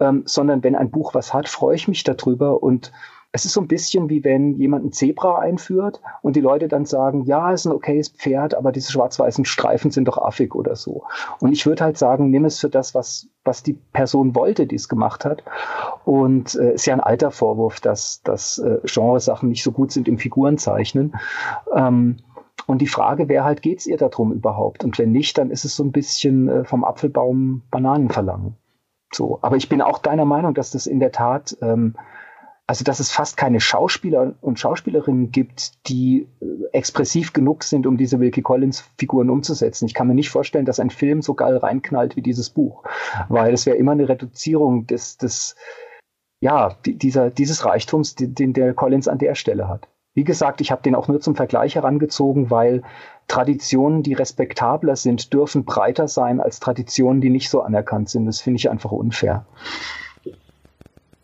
ähm, 0.00 0.22
sondern 0.26 0.62
wenn 0.62 0.76
ein 0.76 0.90
Buch 0.90 1.14
was 1.14 1.32
hat, 1.34 1.48
freue 1.48 1.76
ich 1.76 1.88
mich 1.88 2.04
darüber 2.04 2.62
und 2.62 2.92
es 3.34 3.46
ist 3.46 3.54
so 3.54 3.62
ein 3.62 3.68
bisschen 3.68 4.10
wie 4.10 4.24
wenn 4.24 4.56
jemand 4.56 4.84
ein 4.84 4.92
Zebra 4.92 5.38
einführt 5.38 6.02
und 6.20 6.36
die 6.36 6.42
Leute 6.42 6.68
dann 6.68 6.84
sagen, 6.84 7.24
ja, 7.24 7.50
es 7.52 7.62
ist 7.62 7.66
ein 7.66 7.72
okayes 7.72 8.10
Pferd, 8.10 8.54
aber 8.54 8.72
diese 8.72 8.92
schwarz-weißen 8.92 9.46
Streifen 9.46 9.90
sind 9.90 10.06
doch 10.06 10.18
affig 10.18 10.54
oder 10.54 10.76
so. 10.76 11.04
Und 11.40 11.50
ich 11.50 11.64
würde 11.64 11.82
halt 11.82 11.96
sagen, 11.96 12.28
nimm 12.28 12.44
es 12.44 12.60
für 12.60 12.68
das, 12.68 12.94
was, 12.94 13.28
was 13.44 13.62
die 13.62 13.74
Person 13.74 14.34
wollte, 14.34 14.66
die 14.66 14.76
es 14.76 14.88
gemacht 14.88 15.24
hat. 15.24 15.42
Und 16.04 16.54
äh, 16.54 16.74
ist 16.74 16.86
ja 16.86 16.94
ein 16.94 17.00
alter 17.00 17.30
Vorwurf, 17.30 17.80
dass, 17.80 18.22
dass 18.22 18.58
äh, 18.58 18.78
Genresachen 18.84 19.48
nicht 19.48 19.62
so 19.62 19.72
gut 19.72 19.92
sind 19.92 20.08
im 20.08 20.18
Figurenzeichnen. 20.18 21.14
Ähm, 21.74 22.18
und 22.66 22.78
die 22.78 22.86
Frage 22.86 23.28
wäre 23.28 23.44
halt, 23.44 23.62
geht's 23.62 23.86
ihr 23.86 23.96
darum 23.96 24.32
überhaupt? 24.32 24.84
Und 24.84 24.98
wenn 24.98 25.10
nicht, 25.10 25.38
dann 25.38 25.50
ist 25.50 25.64
es 25.64 25.74
so 25.74 25.82
ein 25.82 25.92
bisschen 25.92 26.48
äh, 26.48 26.64
vom 26.64 26.84
Apfelbaum 26.84 27.62
Bananen 27.70 28.08
verlangen. 28.08 28.56
So. 29.12 29.38
Aber 29.42 29.56
ich 29.56 29.68
bin 29.68 29.82
auch 29.82 29.98
deiner 29.98 30.24
Meinung, 30.24 30.54
dass 30.54 30.70
das 30.70 30.86
in 30.86 31.00
der 31.00 31.12
Tat 31.12 31.56
ähm, 31.60 31.96
also 32.72 32.84
dass 32.84 33.00
es 33.00 33.12
fast 33.12 33.36
keine 33.36 33.60
Schauspieler 33.60 34.32
und 34.40 34.58
Schauspielerinnen 34.58 35.30
gibt, 35.30 35.86
die 35.90 36.26
äh, 36.40 36.46
expressiv 36.72 37.34
genug 37.34 37.64
sind, 37.64 37.86
um 37.86 37.98
diese 37.98 38.18
Wilkie 38.18 38.40
Collins 38.40 38.82
Figuren 38.96 39.28
umzusetzen. 39.28 39.84
Ich 39.84 39.92
kann 39.92 40.08
mir 40.08 40.14
nicht 40.14 40.30
vorstellen, 40.30 40.64
dass 40.64 40.80
ein 40.80 40.88
Film 40.88 41.20
so 41.20 41.34
geil 41.34 41.58
reinknallt 41.58 42.16
wie 42.16 42.22
dieses 42.22 42.48
Buch, 42.48 42.82
weil 43.28 43.52
es 43.52 43.66
wäre 43.66 43.76
immer 43.76 43.92
eine 43.92 44.08
Reduzierung 44.08 44.86
des, 44.86 45.18
des 45.18 45.54
ja, 46.40 46.74
dieser, 46.86 47.28
dieses 47.28 47.66
Reichtums, 47.66 48.14
den 48.14 48.54
der 48.54 48.72
Collins 48.72 49.06
an 49.06 49.18
der 49.18 49.34
Stelle 49.34 49.68
hat. 49.68 49.88
Wie 50.14 50.24
gesagt, 50.24 50.62
ich 50.62 50.70
habe 50.70 50.80
den 50.80 50.94
auch 50.94 51.08
nur 51.08 51.20
zum 51.20 51.36
Vergleich 51.36 51.74
herangezogen, 51.74 52.50
weil 52.50 52.84
Traditionen, 53.28 54.02
die 54.02 54.14
respektabler 54.14 54.96
sind, 54.96 55.34
dürfen 55.34 55.66
breiter 55.66 56.08
sein 56.08 56.40
als 56.40 56.58
Traditionen, 56.58 57.20
die 57.20 57.28
nicht 57.28 57.50
so 57.50 57.60
anerkannt 57.60 58.08
sind. 58.08 58.24
Das 58.24 58.40
finde 58.40 58.56
ich 58.56 58.70
einfach 58.70 58.92
unfair. 58.92 59.44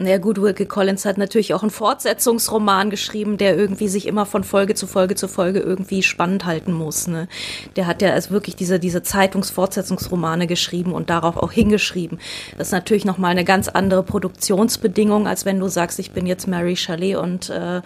Ja 0.00 0.18
gut, 0.18 0.40
Wilkie 0.40 0.66
Collins 0.66 1.04
hat 1.04 1.18
natürlich 1.18 1.54
auch 1.54 1.62
einen 1.62 1.72
Fortsetzungsroman 1.72 2.88
geschrieben, 2.88 3.36
der 3.36 3.56
irgendwie 3.56 3.88
sich 3.88 4.06
immer 4.06 4.26
von 4.26 4.44
Folge 4.44 4.74
zu 4.74 4.86
Folge 4.86 5.16
zu 5.16 5.26
Folge 5.26 5.58
irgendwie 5.58 6.04
spannend 6.04 6.44
halten 6.44 6.72
muss. 6.72 7.08
Ne? 7.08 7.26
Der 7.74 7.88
hat 7.88 8.00
ja 8.00 8.12
also 8.12 8.30
wirklich 8.30 8.54
diese, 8.54 8.78
diese 8.78 9.02
Zeitungsfortsetzungsromane 9.02 10.46
geschrieben 10.46 10.92
und 10.92 11.10
darauf 11.10 11.36
auch 11.36 11.50
hingeschrieben. 11.50 12.20
Das 12.56 12.68
ist 12.68 12.72
natürlich 12.72 13.04
nochmal 13.04 13.32
eine 13.32 13.44
ganz 13.44 13.66
andere 13.66 14.04
Produktionsbedingung, 14.04 15.26
als 15.26 15.44
wenn 15.44 15.58
du 15.58 15.66
sagst, 15.66 15.98
ich 15.98 16.12
bin 16.12 16.26
jetzt 16.26 16.46
Mary 16.46 16.76
Shelley 16.76 17.16
und 17.16 17.50
äh, 17.50 17.82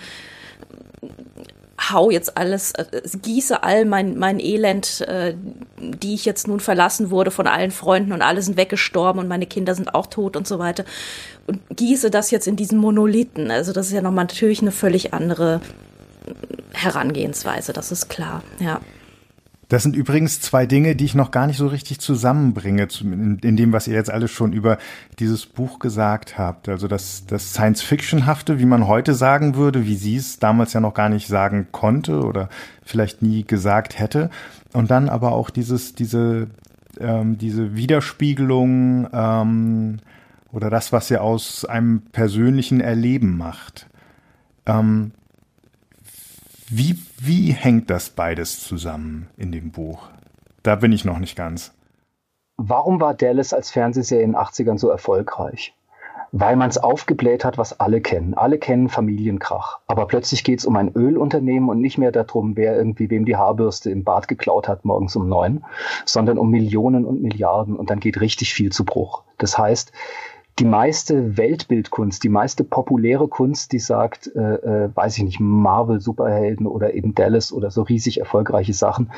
hau 1.90 2.10
jetzt 2.10 2.36
alles, 2.36 2.72
äh, 2.72 2.84
gieße 3.22 3.62
all 3.62 3.84
mein, 3.84 4.18
mein 4.18 4.38
Elend, 4.38 5.00
äh, 5.02 5.34
die 5.78 6.14
ich 6.14 6.24
jetzt 6.24 6.48
nun 6.48 6.60
verlassen 6.60 7.10
wurde 7.10 7.30
von 7.30 7.46
allen 7.46 7.70
Freunden 7.70 8.12
und 8.12 8.22
alle 8.22 8.42
sind 8.42 8.56
weggestorben 8.56 9.20
und 9.20 9.28
meine 9.28 9.46
Kinder 9.46 9.74
sind 9.74 9.94
auch 9.94 10.06
tot 10.06 10.36
und 10.36 10.46
so 10.46 10.58
weiter 10.58 10.84
und 11.46 11.60
gieße 11.74 12.10
das 12.10 12.30
jetzt 12.30 12.46
in 12.46 12.56
diesen 12.56 12.78
Monolithen. 12.78 13.50
Also 13.50 13.72
das 13.72 13.86
ist 13.86 13.92
ja 13.92 14.02
nochmal 14.02 14.24
natürlich 14.24 14.62
eine 14.62 14.72
völlig 14.72 15.12
andere 15.12 15.60
Herangehensweise, 16.72 17.72
das 17.72 17.92
ist 17.92 18.08
klar, 18.08 18.42
ja. 18.60 18.80
Das 19.72 19.84
sind 19.84 19.96
übrigens 19.96 20.38
zwei 20.42 20.66
Dinge, 20.66 20.94
die 20.94 21.06
ich 21.06 21.14
noch 21.14 21.30
gar 21.30 21.46
nicht 21.46 21.56
so 21.56 21.66
richtig 21.66 21.98
zusammenbringe, 21.98 22.88
in, 23.00 23.56
dem, 23.56 23.72
was 23.72 23.88
ihr 23.88 23.94
jetzt 23.94 24.10
alles 24.10 24.30
schon 24.30 24.52
über 24.52 24.76
dieses 25.18 25.46
Buch 25.46 25.78
gesagt 25.78 26.36
habt. 26.36 26.68
Also 26.68 26.88
das, 26.88 27.24
das 27.26 27.54
Science-Fiction-hafte, 27.54 28.58
wie 28.58 28.66
man 28.66 28.86
heute 28.86 29.14
sagen 29.14 29.54
würde, 29.54 29.86
wie 29.86 29.96
sie 29.96 30.16
es 30.16 30.38
damals 30.38 30.74
ja 30.74 30.80
noch 30.80 30.92
gar 30.92 31.08
nicht 31.08 31.26
sagen 31.26 31.68
konnte 31.72 32.20
oder 32.20 32.50
vielleicht 32.84 33.22
nie 33.22 33.44
gesagt 33.44 33.98
hätte. 33.98 34.28
Und 34.74 34.90
dann 34.90 35.08
aber 35.08 35.32
auch 35.32 35.48
dieses, 35.48 35.94
diese, 35.94 36.48
ähm, 37.00 37.38
diese 37.38 37.74
Widerspiegelung 37.74 39.08
ähm, 39.10 40.00
oder 40.52 40.68
das, 40.68 40.92
was 40.92 41.10
ihr 41.10 41.22
aus 41.22 41.64
einem 41.64 42.02
persönlichen 42.12 42.82
Erleben 42.82 43.38
macht. 43.38 43.86
Ähm, 44.66 45.12
wie, 46.74 46.98
wie 47.18 47.52
hängt 47.52 47.90
das 47.90 48.08
beides 48.08 48.64
zusammen 48.64 49.28
in 49.36 49.52
dem 49.52 49.72
Buch? 49.72 50.08
Da 50.62 50.76
bin 50.76 50.90
ich 50.90 51.04
noch 51.04 51.18
nicht 51.18 51.36
ganz. 51.36 51.72
Warum 52.56 52.98
war 52.98 53.12
Dallas 53.12 53.52
als 53.52 53.70
Fernsehserie 53.70 54.22
in 54.22 54.32
den 54.32 54.40
80ern 54.40 54.78
so 54.78 54.88
erfolgreich? 54.88 55.74
Weil 56.34 56.56
man 56.56 56.70
es 56.70 56.78
aufgebläht 56.78 57.44
hat, 57.44 57.58
was 57.58 57.78
alle 57.78 58.00
kennen. 58.00 58.32
Alle 58.32 58.56
kennen 58.56 58.88
Familienkrach. 58.88 59.80
Aber 59.86 60.06
plötzlich 60.06 60.44
geht 60.44 60.60
es 60.60 60.64
um 60.64 60.76
ein 60.76 60.94
Ölunternehmen 60.94 61.68
und 61.68 61.78
nicht 61.78 61.98
mehr 61.98 62.10
darum, 62.10 62.56
wer 62.56 62.74
irgendwie 62.74 63.10
wem 63.10 63.26
die 63.26 63.36
Haarbürste 63.36 63.90
im 63.90 64.02
Bad 64.02 64.28
geklaut 64.28 64.66
hat 64.66 64.86
morgens 64.86 65.14
um 65.14 65.28
neun, 65.28 65.62
sondern 66.06 66.38
um 66.38 66.50
Millionen 66.50 67.04
und 67.04 67.20
Milliarden. 67.20 67.76
Und 67.76 67.90
dann 67.90 68.00
geht 68.00 68.22
richtig 68.22 68.54
viel 68.54 68.72
zu 68.72 68.86
Bruch. 68.86 69.24
Das 69.36 69.58
heißt, 69.58 69.92
die 70.58 70.64
meiste 70.64 71.36
Weltbildkunst, 71.36 72.22
die 72.22 72.28
meiste 72.28 72.64
populäre 72.64 73.28
Kunst, 73.28 73.72
die 73.72 73.78
sagt, 73.78 74.30
äh, 74.34 74.40
äh, 74.40 74.90
weiß 74.94 75.18
ich 75.18 75.24
nicht, 75.24 75.40
Marvel, 75.40 76.00
Superhelden 76.00 76.66
oder 76.66 76.94
eben 76.94 77.14
Dallas 77.14 77.52
oder 77.52 77.70
so 77.70 77.82
riesig 77.82 78.20
erfolgreiche 78.20 78.74
Sachen. 78.74 79.10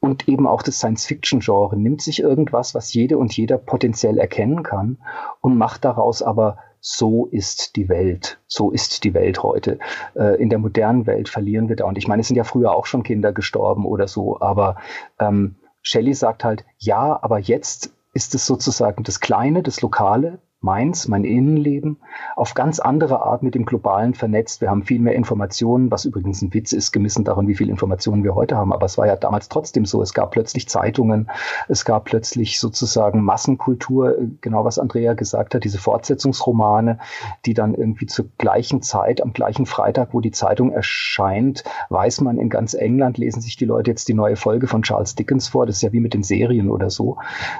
Und 0.00 0.28
eben 0.28 0.48
auch 0.48 0.62
das 0.62 0.78
Science-Fiction-Genre 0.78 1.76
nimmt 1.76 2.02
sich 2.02 2.20
irgendwas, 2.20 2.74
was 2.74 2.92
jede 2.92 3.18
und 3.18 3.36
jeder 3.36 3.56
potenziell 3.56 4.18
erkennen 4.18 4.64
kann 4.64 4.98
und 5.40 5.56
macht 5.56 5.84
daraus 5.84 6.22
aber 6.22 6.58
so 6.80 7.26
ist 7.26 7.76
die 7.76 7.88
Welt, 7.88 8.40
so 8.48 8.72
ist 8.72 9.04
die 9.04 9.14
Welt 9.14 9.44
heute. 9.44 9.78
Äh, 10.16 10.42
in 10.42 10.50
der 10.50 10.58
modernen 10.58 11.06
Welt 11.06 11.28
verlieren 11.28 11.68
wir 11.68 11.76
da. 11.76 11.84
Und 11.84 11.96
ich 11.96 12.08
meine, 12.08 12.22
es 12.22 12.26
sind 12.26 12.36
ja 12.36 12.42
früher 12.42 12.72
auch 12.74 12.86
schon 12.86 13.04
Kinder 13.04 13.32
gestorben 13.32 13.86
oder 13.86 14.08
so, 14.08 14.40
aber 14.40 14.76
ähm, 15.20 15.54
Shelley 15.82 16.14
sagt 16.14 16.42
halt, 16.42 16.64
ja, 16.78 17.20
aber 17.22 17.38
jetzt 17.38 17.94
ist 18.14 18.34
es 18.34 18.44
sozusagen 18.44 19.04
das 19.04 19.20
Kleine, 19.20 19.62
das 19.62 19.80
Lokale, 19.80 20.40
meins, 20.62 21.08
mein 21.08 21.24
Innenleben, 21.24 21.98
auf 22.36 22.54
ganz 22.54 22.78
andere 22.78 23.22
Art 23.22 23.42
mit 23.42 23.54
dem 23.54 23.64
Globalen 23.64 24.14
vernetzt. 24.14 24.60
Wir 24.60 24.70
haben 24.70 24.84
viel 24.84 25.00
mehr 25.00 25.14
Informationen, 25.14 25.90
was 25.90 26.04
übrigens 26.04 26.40
ein 26.40 26.54
Witz 26.54 26.72
ist, 26.72 26.92
gemessen 26.92 27.24
daran, 27.24 27.48
wie 27.48 27.54
viel 27.54 27.68
Informationen 27.68 28.24
wir 28.24 28.34
heute 28.34 28.56
haben. 28.56 28.72
Aber 28.72 28.86
es 28.86 28.96
war 28.96 29.06
ja 29.06 29.16
damals 29.16 29.48
trotzdem 29.48 29.84
so. 29.84 30.00
Es 30.02 30.14
gab 30.14 30.30
plötzlich 30.30 30.68
Zeitungen, 30.68 31.28
es 31.68 31.84
gab 31.84 32.04
plötzlich 32.04 32.60
sozusagen 32.60 33.22
Massenkultur, 33.22 34.16
genau 34.40 34.64
was 34.64 34.78
Andrea 34.78 35.14
gesagt 35.14 35.54
hat, 35.54 35.64
diese 35.64 35.78
Fortsetzungsromane, 35.78 36.98
die 37.44 37.54
dann 37.54 37.74
irgendwie 37.74 38.06
zur 38.06 38.26
gleichen 38.38 38.82
Zeit, 38.82 39.20
am 39.20 39.32
gleichen 39.32 39.66
Freitag, 39.66 40.14
wo 40.14 40.20
die 40.20 40.30
Zeitung 40.30 40.72
erscheint, 40.72 41.64
weiß 41.88 42.20
man, 42.20 42.38
in 42.38 42.48
ganz 42.48 42.74
England 42.74 43.18
lesen 43.18 43.40
sich 43.40 43.56
die 43.56 43.64
Leute 43.64 43.90
jetzt 43.90 44.08
die 44.08 44.14
neue 44.14 44.36
Folge 44.36 44.68
von 44.68 44.82
Charles 44.82 45.16
Dickens 45.16 45.48
vor. 45.48 45.66
Das 45.66 45.76
ist 45.76 45.82
ja 45.82 45.92
wie 45.92 46.00
mit 46.00 46.14
den 46.14 46.22
Serien 46.22 46.70
oder 46.70 46.88
so. 46.88 47.18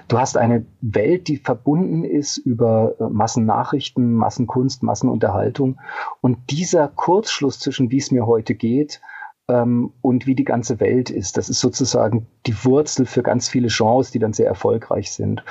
Du 0.08 0.18
hast 0.18 0.36
eine 0.36 0.64
Welt, 0.80 1.28
die 1.28 1.36
verbunden 1.36 2.04
ist 2.04 2.36
über 2.36 2.91
Massennachrichten, 2.98 4.14
Massenkunst, 4.14 4.82
Massenunterhaltung. 4.82 5.78
Und 6.20 6.38
dieser 6.50 6.88
Kurzschluss 6.88 7.58
zwischen 7.58 7.90
wie 7.90 7.98
es 7.98 8.10
mir 8.10 8.26
heute 8.26 8.54
geht 8.54 9.00
ähm, 9.48 9.92
und 10.00 10.26
wie 10.26 10.34
die 10.34 10.44
ganze 10.44 10.80
Welt 10.80 11.10
ist, 11.10 11.36
das 11.36 11.48
ist 11.48 11.60
sozusagen 11.60 12.26
die 12.46 12.64
Wurzel 12.64 13.06
für 13.06 13.22
ganz 13.22 13.48
viele 13.48 13.68
Genres, 13.68 14.10
die 14.10 14.18
dann 14.18 14.32
sehr 14.32 14.46
erfolgreich 14.46 15.12
sind. 15.12 15.44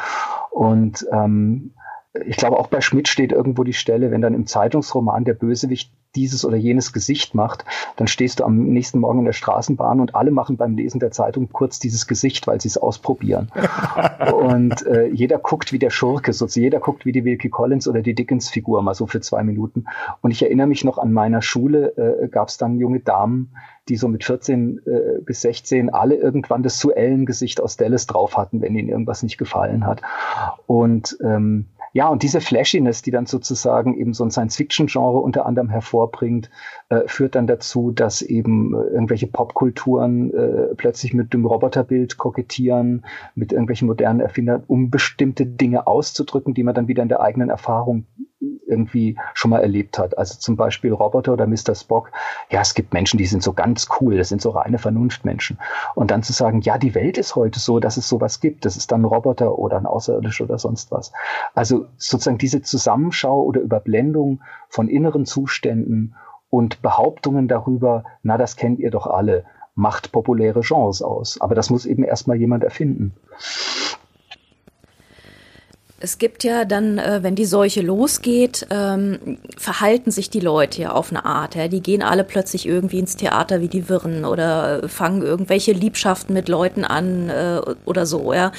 Und 0.51 1.05
ähm, 1.11 1.73
ich 2.13 2.35
glaube, 2.35 2.59
auch 2.59 2.67
bei 2.67 2.81
Schmidt 2.81 3.07
steht 3.07 3.31
irgendwo 3.31 3.63
die 3.63 3.73
Stelle, 3.73 4.11
wenn 4.11 4.21
dann 4.21 4.33
im 4.33 4.45
Zeitungsroman 4.45 5.23
der 5.23 5.33
Bösewicht 5.33 5.91
dieses 6.15 6.43
oder 6.43 6.57
jenes 6.57 6.91
Gesicht 6.91 7.35
macht, 7.35 7.63
dann 7.95 8.07
stehst 8.07 8.41
du 8.41 8.43
am 8.43 8.57
nächsten 8.57 8.99
Morgen 8.99 9.19
in 9.19 9.25
der 9.25 9.31
Straßenbahn 9.31 10.01
und 10.01 10.13
alle 10.13 10.31
machen 10.31 10.57
beim 10.57 10.75
Lesen 10.75 10.99
der 10.99 11.11
Zeitung 11.11 11.47
kurz 11.49 11.79
dieses 11.79 12.05
Gesicht, 12.05 12.47
weil 12.47 12.59
sie 12.59 12.67
es 12.67 12.77
ausprobieren. 12.77 13.49
und 14.33 14.85
äh, 14.85 15.07
jeder 15.07 15.37
guckt 15.37 15.71
wie 15.71 15.79
der 15.79 15.89
Schurke, 15.89 16.33
so 16.33 16.47
jeder 16.47 16.81
guckt 16.81 17.05
wie 17.05 17.13
die 17.13 17.23
Wilkie 17.23 17.49
Collins 17.49 17.87
oder 17.87 18.01
die 18.01 18.13
Dickens-Figur 18.13 18.81
mal 18.81 18.93
so 18.93 19.07
für 19.07 19.21
zwei 19.21 19.43
Minuten. 19.43 19.85
Und 20.21 20.31
ich 20.31 20.43
erinnere 20.43 20.67
mich 20.67 20.83
noch 20.83 20.97
an 20.97 21.13
meiner 21.13 21.41
Schule, 21.41 21.95
äh, 21.95 22.27
gab 22.27 22.49
es 22.49 22.57
dann 22.57 22.77
junge 22.77 22.99
Damen, 22.99 23.55
die 23.87 23.95
so 23.95 24.09
mit 24.09 24.25
14 24.25 24.81
äh, 24.85 25.21
bis 25.21 25.41
16 25.41 25.89
alle 25.89 26.15
irgendwann 26.15 26.61
das 26.61 26.77
Suellen-Gesicht 26.79 27.61
aus 27.61 27.77
Dallas 27.77 28.05
drauf 28.05 28.35
hatten, 28.35 28.61
wenn 28.61 28.75
ihnen 28.75 28.89
irgendwas 28.89 29.23
nicht 29.23 29.37
gefallen 29.37 29.85
hat. 29.85 30.01
Und 30.67 31.17
ähm, 31.23 31.67
ja, 31.93 32.07
und 32.07 32.23
diese 32.23 32.39
Flashiness, 32.39 33.01
die 33.01 33.11
dann 33.11 33.25
sozusagen 33.25 33.97
eben 33.97 34.13
so 34.13 34.23
ein 34.23 34.31
Science-Fiction-Genre 34.31 35.19
unter 35.19 35.45
anderem 35.45 35.69
hervorbringt, 35.69 36.49
äh, 36.89 37.01
führt 37.07 37.35
dann 37.35 37.47
dazu, 37.47 37.91
dass 37.91 38.21
eben 38.21 38.73
äh, 38.73 38.93
irgendwelche 38.93 39.27
Popkulturen 39.27 40.33
äh, 40.33 40.75
plötzlich 40.75 41.13
mit 41.13 41.33
dem 41.33 41.45
Roboterbild 41.45 42.17
kokettieren, 42.17 43.05
mit 43.35 43.51
irgendwelchen 43.51 43.87
modernen 43.87 44.21
Erfindern, 44.21 44.63
um 44.67 44.89
bestimmte 44.89 45.45
Dinge 45.45 45.87
auszudrücken, 45.87 46.53
die 46.53 46.63
man 46.63 46.75
dann 46.75 46.87
wieder 46.87 47.03
in 47.03 47.09
der 47.09 47.21
eigenen 47.21 47.49
Erfahrung 47.49 48.05
irgendwie 48.71 49.17
schon 49.33 49.51
mal 49.51 49.59
erlebt 49.59 49.99
hat. 49.99 50.17
Also 50.17 50.39
zum 50.39 50.55
Beispiel 50.55 50.93
Roboter 50.93 51.33
oder 51.33 51.45
Mr. 51.45 51.75
Spock. 51.75 52.11
Ja, 52.49 52.61
es 52.61 52.73
gibt 52.73 52.93
Menschen, 52.93 53.17
die 53.17 53.25
sind 53.25 53.43
so 53.43 53.53
ganz 53.53 53.87
cool. 53.99 54.17
Das 54.17 54.29
sind 54.29 54.41
so 54.41 54.51
reine 54.51 54.79
Vernunftmenschen. 54.79 55.59
Und 55.93 56.09
dann 56.11 56.23
zu 56.23 56.33
sagen, 56.33 56.61
ja, 56.61 56.77
die 56.77 56.95
Welt 56.95 57.17
ist 57.17 57.35
heute 57.35 57.59
so, 57.59 57.79
dass 57.79 57.97
es 57.97 58.07
sowas 58.07 58.39
gibt. 58.39 58.65
Das 58.65 58.77
ist 58.77 58.91
dann 58.91 59.01
ein 59.01 59.05
Roboter 59.05 59.59
oder 59.59 59.77
ein 59.77 59.85
Außerirdischer 59.85 60.45
oder 60.45 60.57
sonst 60.57 60.91
was. 60.91 61.11
Also 61.53 61.85
sozusagen 61.97 62.37
diese 62.37 62.61
Zusammenschau 62.61 63.43
oder 63.43 63.61
Überblendung 63.61 64.41
von 64.69 64.87
inneren 64.87 65.25
Zuständen 65.25 66.15
und 66.49 66.81
Behauptungen 66.81 67.47
darüber, 67.47 68.03
na, 68.23 68.37
das 68.37 68.55
kennt 68.55 68.79
ihr 68.79 68.91
doch 68.91 69.07
alle, 69.07 69.45
macht 69.75 70.11
populäre 70.11 70.61
Genres 70.61 71.01
aus. 71.01 71.39
Aber 71.41 71.55
das 71.55 71.69
muss 71.69 71.85
eben 71.85 72.03
erstmal 72.03 72.37
jemand 72.37 72.63
erfinden. 72.63 73.13
Es 76.03 76.17
gibt 76.17 76.43
ja 76.43 76.65
dann, 76.65 76.97
äh, 76.97 77.19
wenn 77.21 77.35
die 77.35 77.45
Seuche 77.45 77.81
losgeht, 77.81 78.65
ähm, 78.71 79.37
verhalten 79.55 80.09
sich 80.09 80.31
die 80.31 80.39
Leute 80.39 80.81
ja 80.81 80.91
auf 80.93 81.11
eine 81.11 81.25
Art. 81.25 81.53
Die 81.55 81.81
gehen 81.81 82.01
alle 82.01 82.23
plötzlich 82.23 82.65
irgendwie 82.65 82.97
ins 82.97 83.15
Theater 83.15 83.61
wie 83.61 83.67
die 83.67 83.87
Wirren 83.87 84.25
oder 84.25 84.89
fangen 84.89 85.21
irgendwelche 85.21 85.73
Liebschaften 85.73 86.33
mit 86.33 86.49
Leuten 86.49 86.85
an 86.85 87.29
äh, 87.29 87.61
oder 87.85 88.07
so. 88.07 88.33
Ähm, 88.33 88.51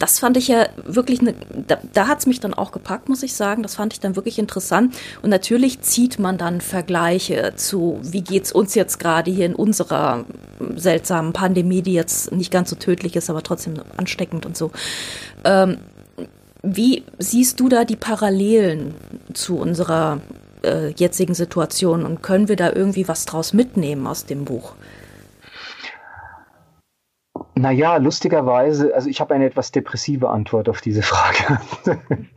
das 0.00 0.18
fand 0.18 0.36
ich 0.36 0.48
ja 0.48 0.66
wirklich, 0.84 1.22
ne, 1.22 1.34
da, 1.66 1.78
da 1.92 2.08
hat's 2.08 2.26
mich 2.26 2.40
dann 2.40 2.54
auch 2.54 2.72
gepackt, 2.72 3.08
muss 3.08 3.22
ich 3.22 3.34
sagen. 3.34 3.62
Das 3.62 3.76
fand 3.76 3.92
ich 3.92 4.00
dann 4.00 4.16
wirklich 4.16 4.40
interessant. 4.40 4.96
Und 5.22 5.30
natürlich 5.30 5.80
zieht 5.82 6.18
man 6.18 6.38
dann 6.38 6.60
Vergleiche 6.60 7.52
zu, 7.54 8.00
wie 8.02 8.22
geht's 8.22 8.50
uns 8.50 8.74
jetzt 8.74 8.98
gerade 8.98 9.30
hier 9.30 9.46
in 9.46 9.54
unserer 9.54 10.24
seltsamen 10.74 11.32
Pandemie, 11.32 11.82
die 11.82 11.94
jetzt 11.94 12.32
nicht 12.32 12.50
ganz 12.50 12.70
so 12.70 12.76
tödlich 12.76 13.14
ist, 13.14 13.30
aber 13.30 13.44
trotzdem 13.44 13.74
ansteckend 13.96 14.44
und 14.44 14.56
so. 14.56 14.72
Wie 16.66 17.04
siehst 17.18 17.60
du 17.60 17.68
da 17.68 17.84
die 17.84 17.96
Parallelen 17.96 18.94
zu 19.34 19.58
unserer 19.58 20.20
äh, 20.64 20.88
jetzigen 20.96 21.34
Situation 21.34 22.06
und 22.06 22.22
können 22.22 22.48
wir 22.48 22.56
da 22.56 22.72
irgendwie 22.72 23.06
was 23.06 23.26
draus 23.26 23.52
mitnehmen 23.52 24.06
aus 24.06 24.24
dem 24.24 24.46
Buch? 24.46 24.74
Naja, 27.54 27.98
lustigerweise, 27.98 28.94
also 28.94 29.10
ich 29.10 29.20
habe 29.20 29.34
eine 29.34 29.44
etwas 29.44 29.72
depressive 29.72 30.30
Antwort 30.30 30.70
auf 30.70 30.80
diese 30.80 31.02
Frage. 31.02 31.60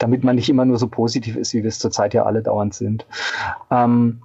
Damit 0.00 0.24
man 0.24 0.34
nicht 0.34 0.50
immer 0.50 0.64
nur 0.64 0.78
so 0.78 0.88
positiv 0.88 1.36
ist, 1.36 1.54
wie 1.54 1.62
wir 1.62 1.68
es 1.68 1.78
zurzeit 1.78 2.14
ja 2.14 2.24
alle 2.24 2.42
dauernd 2.42 2.74
sind. 2.74 3.06
Ähm, 3.70 4.22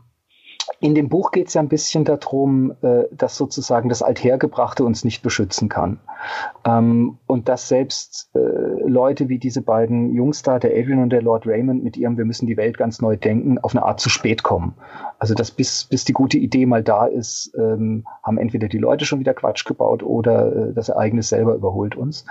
in 0.80 0.94
dem 0.94 1.10
Buch 1.10 1.32
geht 1.32 1.48
es 1.48 1.56
ja 1.56 1.62
ein 1.62 1.70
bisschen 1.70 2.06
darum, 2.06 2.76
äh, 2.82 3.06
dass 3.12 3.36
sozusagen 3.36 3.90
das 3.90 4.04
Althergebrachte 4.04 4.84
uns 4.84 5.04
nicht 5.04 5.24
beschützen 5.24 5.70
kann. 5.70 6.00
Ähm, 6.66 7.18
und 7.26 7.50
dass 7.50 7.68
selbst 7.68 8.30
äh, 8.36 8.40
Leute 8.40 9.28
wie 9.28 9.40
diese 9.40 9.62
beiden 9.62 10.13
Jungs 10.13 10.44
da, 10.44 10.60
der 10.60 10.72
Adrian 10.72 11.02
und 11.02 11.10
der 11.10 11.24
Lord 11.24 11.48
Raymond, 11.48 11.84
mit 11.84 11.98
ihrem 11.98 12.18
Wir 12.18 12.26
müssen 12.26 12.46
die 12.46 12.58
Welt 12.58 12.78
ganz 12.78 13.02
neu 13.02 13.18
denken, 13.18 13.58
auf 13.60 13.76
eine 13.76 13.84
Art 13.84 14.00
zu 14.00 14.10
spät 14.10 14.44
kommen. 14.44 14.76
Also 15.18 15.34
dass 15.34 15.50
bis, 15.50 15.86
bis 15.86 16.06
die 16.06 16.13
gute 16.13 16.38
Idee 16.38 16.66
mal 16.66 16.84
da 16.84 17.08
ist, 17.08 17.52
ähm, 17.58 18.06
haben 18.22 18.38
entweder 18.38 18.68
die 18.68 18.78
Leute 18.78 19.06
schon 19.06 19.20
wieder 19.20 19.34
Quatsch 19.34 19.66
gebaut 19.66 20.04
oder 20.04 20.70
äh, 20.70 20.74
das 20.74 20.90
Ereignis 20.90 21.30
selber 21.30 21.56
überholt 21.56 21.96
uns. 21.96 22.26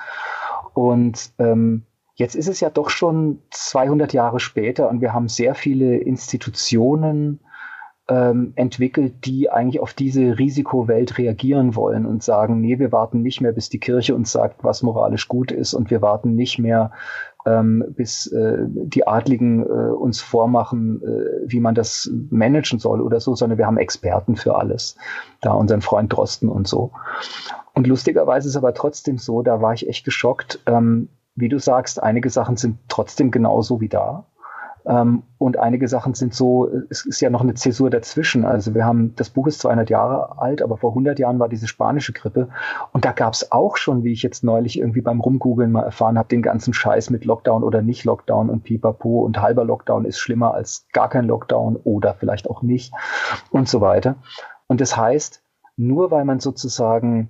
Und 0.74 1.32
ähm, 1.38 1.82
Jetzt 2.18 2.35
ist 2.35 2.48
es 2.48 2.61
ja 2.61 2.70
doch 2.70 2.88
schon 2.88 3.42
200 3.50 4.14
Jahre 4.14 4.40
später 4.40 4.88
und 4.88 5.02
wir 5.02 5.12
haben 5.12 5.28
sehr 5.28 5.54
viele 5.54 5.98
Institutionen 5.98 7.40
ähm, 8.08 8.52
entwickelt, 8.54 9.24
die 9.24 9.50
eigentlich 9.50 9.80
auf 9.80 9.92
diese 9.92 10.38
Risikowelt 10.38 11.18
reagieren 11.18 11.74
wollen 11.74 12.06
und 12.06 12.22
sagen, 12.22 12.60
nee, 12.60 12.78
wir 12.78 12.92
warten 12.92 13.22
nicht 13.22 13.40
mehr, 13.40 13.52
bis 13.52 13.68
die 13.68 13.80
Kirche 13.80 14.14
uns 14.14 14.30
sagt, 14.30 14.62
was 14.62 14.82
moralisch 14.82 15.26
gut 15.28 15.50
ist 15.50 15.74
und 15.74 15.90
wir 15.90 16.02
warten 16.02 16.34
nicht 16.34 16.58
mehr, 16.58 16.92
ähm, 17.46 17.84
bis 17.88 18.26
äh, 18.28 18.58
die 18.68 19.06
Adligen 19.06 19.62
äh, 19.62 19.92
uns 19.92 20.20
vormachen, 20.20 21.02
äh, 21.02 21.50
wie 21.50 21.60
man 21.60 21.74
das 21.74 22.10
managen 22.30 22.78
soll 22.78 23.00
oder 23.00 23.20
so, 23.20 23.34
sondern 23.34 23.58
wir 23.58 23.66
haben 23.66 23.78
Experten 23.78 24.36
für 24.36 24.56
alles. 24.56 24.96
Da 25.40 25.52
unseren 25.52 25.80
Freund 25.80 26.12
Drosten 26.12 26.48
und 26.48 26.68
so. 26.68 26.92
Und 27.74 27.86
lustigerweise 27.86 28.48
ist 28.48 28.56
aber 28.56 28.74
trotzdem 28.74 29.18
so, 29.18 29.42
da 29.42 29.60
war 29.60 29.72
ich 29.74 29.88
echt 29.88 30.04
geschockt, 30.04 30.60
ähm, 30.66 31.08
wie 31.34 31.48
du 31.48 31.58
sagst, 31.58 32.02
einige 32.02 32.30
Sachen 32.30 32.56
sind 32.56 32.78
trotzdem 32.88 33.30
genauso 33.30 33.80
wie 33.80 33.88
da. 33.88 34.26
Ähm, 34.88 35.25
und 35.38 35.59
einige 35.59 35.88
Sachen 35.88 36.14
sind 36.14 36.33
so, 36.33 36.68
es 36.90 37.05
ist 37.05 37.20
ja 37.20 37.29
noch 37.29 37.40
eine 37.40 37.55
Zäsur 37.55 37.90
dazwischen. 37.90 38.44
Also 38.44 38.75
wir 38.75 38.85
haben, 38.85 39.14
das 39.16 39.31
Buch 39.31 39.49
ist 39.49 39.59
200 39.61 39.90
Jahre 39.90 40.38
alt, 40.38 40.62
aber 40.62 40.77
vor 40.77 40.90
100 40.90 41.18
Jahren 41.18 41.40
war 41.40 41.49
diese 41.49 41.66
spanische 41.66 42.12
Grippe. 42.12 42.49
Und 42.92 43.05
da 43.05 43.12
gab 43.12 43.35
es 43.35 43.51
auch 43.51 43.77
schon, 43.77 44.05
wie 44.05 44.12
ich 44.12 44.22
jetzt 44.22 44.44
neulich 44.44 44.79
irgendwie 44.79 45.01
beim 45.01 45.20
Rumgoogeln 45.20 45.72
mal 45.72 45.83
erfahren 45.83 46.16
habe, 46.16 46.29
den 46.29 46.42
ganzen 46.42 46.72
Scheiß 46.72 47.11
mit 47.11 47.25
Lockdown 47.25 47.64
oder 47.64 47.83
nicht 47.83 48.05
Lockdown 48.05 48.49
und 48.49 48.62
pipapo 48.62 49.25
und 49.25 49.42
halber 49.42 49.64
Lockdown 49.64 50.05
ist 50.05 50.18
schlimmer 50.18 50.55
als 50.55 50.87
gar 50.92 51.09
kein 51.09 51.25
Lockdown 51.25 51.77
oder 51.77 52.14
vielleicht 52.14 52.49
auch 52.49 52.62
nicht 52.62 52.92
und 53.51 53.68
so 53.68 53.81
weiter. 53.81 54.16
Und 54.68 54.81
das 54.81 54.96
heißt, 54.96 55.42
nur 55.77 56.12
weil 56.12 56.25
man 56.25 56.38
sozusagen 56.38 57.29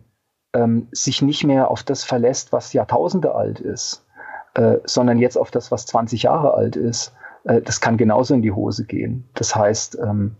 ähm, 0.52 0.88
sich 0.92 1.22
nicht 1.22 1.44
mehr 1.44 1.70
auf 1.70 1.82
das 1.82 2.04
verlässt, 2.04 2.52
was 2.52 2.74
Jahrtausende 2.74 3.34
alt 3.34 3.60
ist, 3.60 4.06
äh, 4.54 4.78
sondern 4.84 5.18
jetzt 5.18 5.36
auf 5.38 5.50
das, 5.50 5.72
was 5.72 5.86
20 5.86 6.24
Jahre 6.24 6.54
alt 6.54 6.76
ist, 6.76 7.14
äh, 7.46 7.62
das 7.62 7.80
kann 7.80 7.96
genauso 7.96 8.34
in 8.34 8.42
die 8.42 8.52
Hose 8.52 8.84
gehen. 8.84 9.24
Das 9.34 9.54
heißt, 9.54 9.98
ähm, 10.02 10.36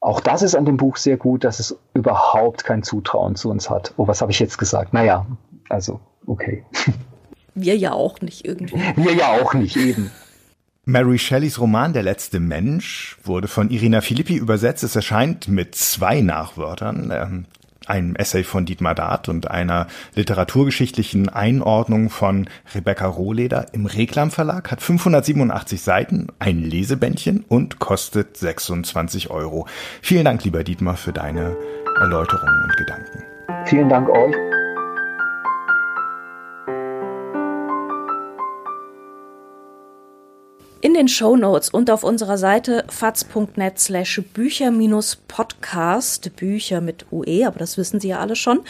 auch 0.00 0.20
das 0.20 0.42
ist 0.42 0.54
an 0.54 0.64
dem 0.64 0.78
Buch 0.78 0.96
sehr 0.96 1.18
gut, 1.18 1.44
dass 1.44 1.60
es 1.60 1.78
überhaupt 1.92 2.64
kein 2.64 2.82
Zutrauen 2.82 3.36
zu 3.36 3.50
uns 3.50 3.68
hat. 3.68 3.92
Oh, 3.96 4.08
was 4.08 4.22
habe 4.22 4.32
ich 4.32 4.38
jetzt 4.38 4.56
gesagt? 4.56 4.94
Naja, 4.94 5.26
also, 5.68 6.00
okay. 6.26 6.64
Wir 7.54 7.76
ja 7.76 7.92
auch 7.92 8.20
nicht 8.20 8.46
irgendwie. 8.46 8.80
Wir 8.96 9.12
ja 9.12 9.32
auch 9.32 9.54
nicht, 9.54 9.76
eben. 9.76 10.10
Mary 10.84 11.18
Shelleys 11.18 11.60
Roman 11.60 11.92
Der 11.92 12.04
letzte 12.04 12.40
Mensch 12.40 13.18
wurde 13.24 13.48
von 13.48 13.70
Irina 13.70 14.00
Filippi 14.00 14.36
übersetzt. 14.36 14.84
Es 14.84 14.96
erscheint 14.96 15.48
mit 15.48 15.74
zwei 15.74 16.20
Nachwörtern. 16.20 17.46
Einem 17.90 18.14
Essay 18.14 18.44
von 18.44 18.66
Dietmar 18.66 18.94
Dart 18.94 19.28
und 19.28 19.50
einer 19.50 19.88
literaturgeschichtlichen 20.14 21.28
Einordnung 21.28 22.08
von 22.08 22.48
Rebecca 22.72 23.06
Rohleder 23.06 23.66
im 23.72 23.86
Reklam 23.86 24.30
Verlag, 24.30 24.70
hat 24.70 24.80
587 24.80 25.82
Seiten, 25.82 26.28
ein 26.38 26.62
Lesebändchen 26.62 27.44
und 27.48 27.80
kostet 27.80 28.36
26 28.36 29.30
Euro. 29.30 29.66
Vielen 30.02 30.24
Dank, 30.24 30.44
lieber 30.44 30.62
Dietmar, 30.62 30.96
für 30.96 31.12
deine 31.12 31.56
Erläuterungen 31.98 32.62
und 32.62 32.76
Gedanken. 32.76 33.24
Vielen 33.66 33.88
Dank 33.88 34.08
euch. 34.08 34.59
In 40.82 40.94
den 40.94 41.08
Show 41.08 41.36
Notes 41.36 41.68
und 41.68 41.90
auf 41.90 42.04
unserer 42.04 42.38
Seite 42.38 42.86
faz.net 42.88 43.78
slash 43.78 44.22
Bücher-Podcast, 44.32 46.34
Bücher 46.36 46.80
mit 46.80 47.04
UE, 47.12 47.46
aber 47.46 47.58
das 47.58 47.76
wissen 47.76 48.00
Sie 48.00 48.08
ja 48.08 48.20
alle 48.20 48.34
schon, 48.34 48.60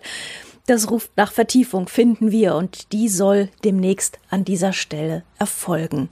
Das 0.70 0.88
ruft 0.88 1.10
nach 1.16 1.32
Vertiefung, 1.32 1.88
finden 1.88 2.30
wir, 2.30 2.54
und 2.54 2.92
die 2.92 3.08
soll 3.08 3.48
demnächst 3.64 4.20
an 4.28 4.44
dieser 4.44 4.72
Stelle 4.72 5.24
erfolgen. 5.36 6.10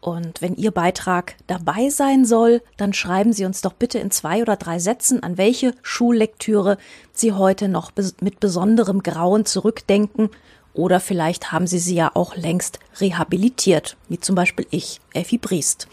Und 0.00 0.42
wenn 0.42 0.56
Ihr 0.56 0.72
Beitrag 0.72 1.36
dabei 1.46 1.88
sein 1.88 2.24
soll, 2.24 2.62
dann 2.78 2.92
schreiben 2.92 3.32
Sie 3.32 3.44
uns 3.44 3.60
doch 3.60 3.74
bitte 3.74 4.00
in 4.00 4.10
zwei 4.10 4.42
oder 4.42 4.56
drei 4.56 4.80
Sätzen, 4.80 5.22
an 5.22 5.38
welche 5.38 5.72
Schullektüre 5.82 6.78
Sie 7.12 7.32
heute 7.32 7.68
noch 7.68 7.92
mit 8.20 8.40
besonderem 8.40 9.04
Grauen 9.04 9.46
zurückdenken. 9.46 10.30
Oder 10.74 10.98
vielleicht 10.98 11.52
haben 11.52 11.68
Sie 11.68 11.78
sie 11.78 11.94
ja 11.94 12.10
auch 12.14 12.34
längst 12.34 12.80
rehabilitiert, 13.00 13.96
wie 14.08 14.18
zum 14.18 14.34
Beispiel 14.34 14.66
ich, 14.70 15.00
Effi 15.14 15.38
Briest. 15.38 15.86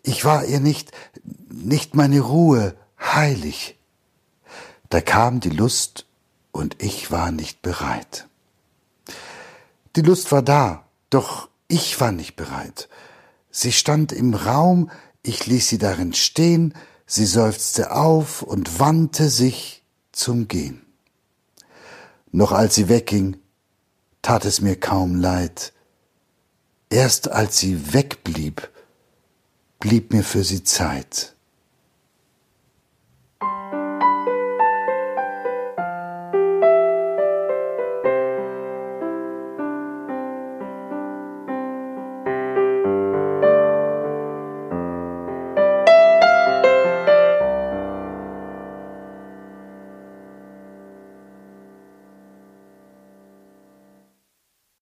Ich 0.04 0.26
war 0.26 0.46
ihr 0.46 0.60
nicht, 0.60 0.92
nicht 1.50 1.96
meine 1.96 2.22
Ruhe 2.22 2.76
heilig. 3.00 3.78
Da 4.90 5.02
kam 5.02 5.40
die 5.40 5.50
Lust 5.50 6.06
und 6.52 6.82
ich 6.82 7.12
war 7.12 7.32
nicht 7.32 7.62
bereit. 7.62 8.28
Die 9.96 10.02
Lust 10.02 10.32
war 10.32 10.42
da, 10.42 10.86
doch 11.10 11.50
ich 11.68 12.00
war 12.00 12.12
nicht 12.12 12.36
bereit. 12.36 12.90
Sie 13.50 13.72
stand 13.72 14.12
im 14.12 14.34
Raum, 14.34 14.90
ich 15.24 15.46
ließ 15.46 15.68
sie 15.68 15.78
darin 15.78 16.14
stehen, 16.14 16.74
Sie 17.14 17.26
seufzte 17.26 17.92
auf 17.92 18.42
und 18.42 18.80
wandte 18.80 19.28
sich 19.28 19.84
zum 20.14 20.48
Gehen. 20.48 20.86
Noch 22.32 22.54
als 22.54 22.76
sie 22.76 22.88
wegging, 22.88 23.36
tat 24.22 24.46
es 24.46 24.62
mir 24.62 24.80
kaum 24.80 25.18
leid. 25.18 25.74
Erst 26.90 27.30
als 27.30 27.58
sie 27.58 27.94
wegblieb, 27.94 28.70
blieb 29.82 30.14
mir 30.14 30.24
für 30.24 30.46
sie 30.46 30.64
Zeit. 30.64 31.36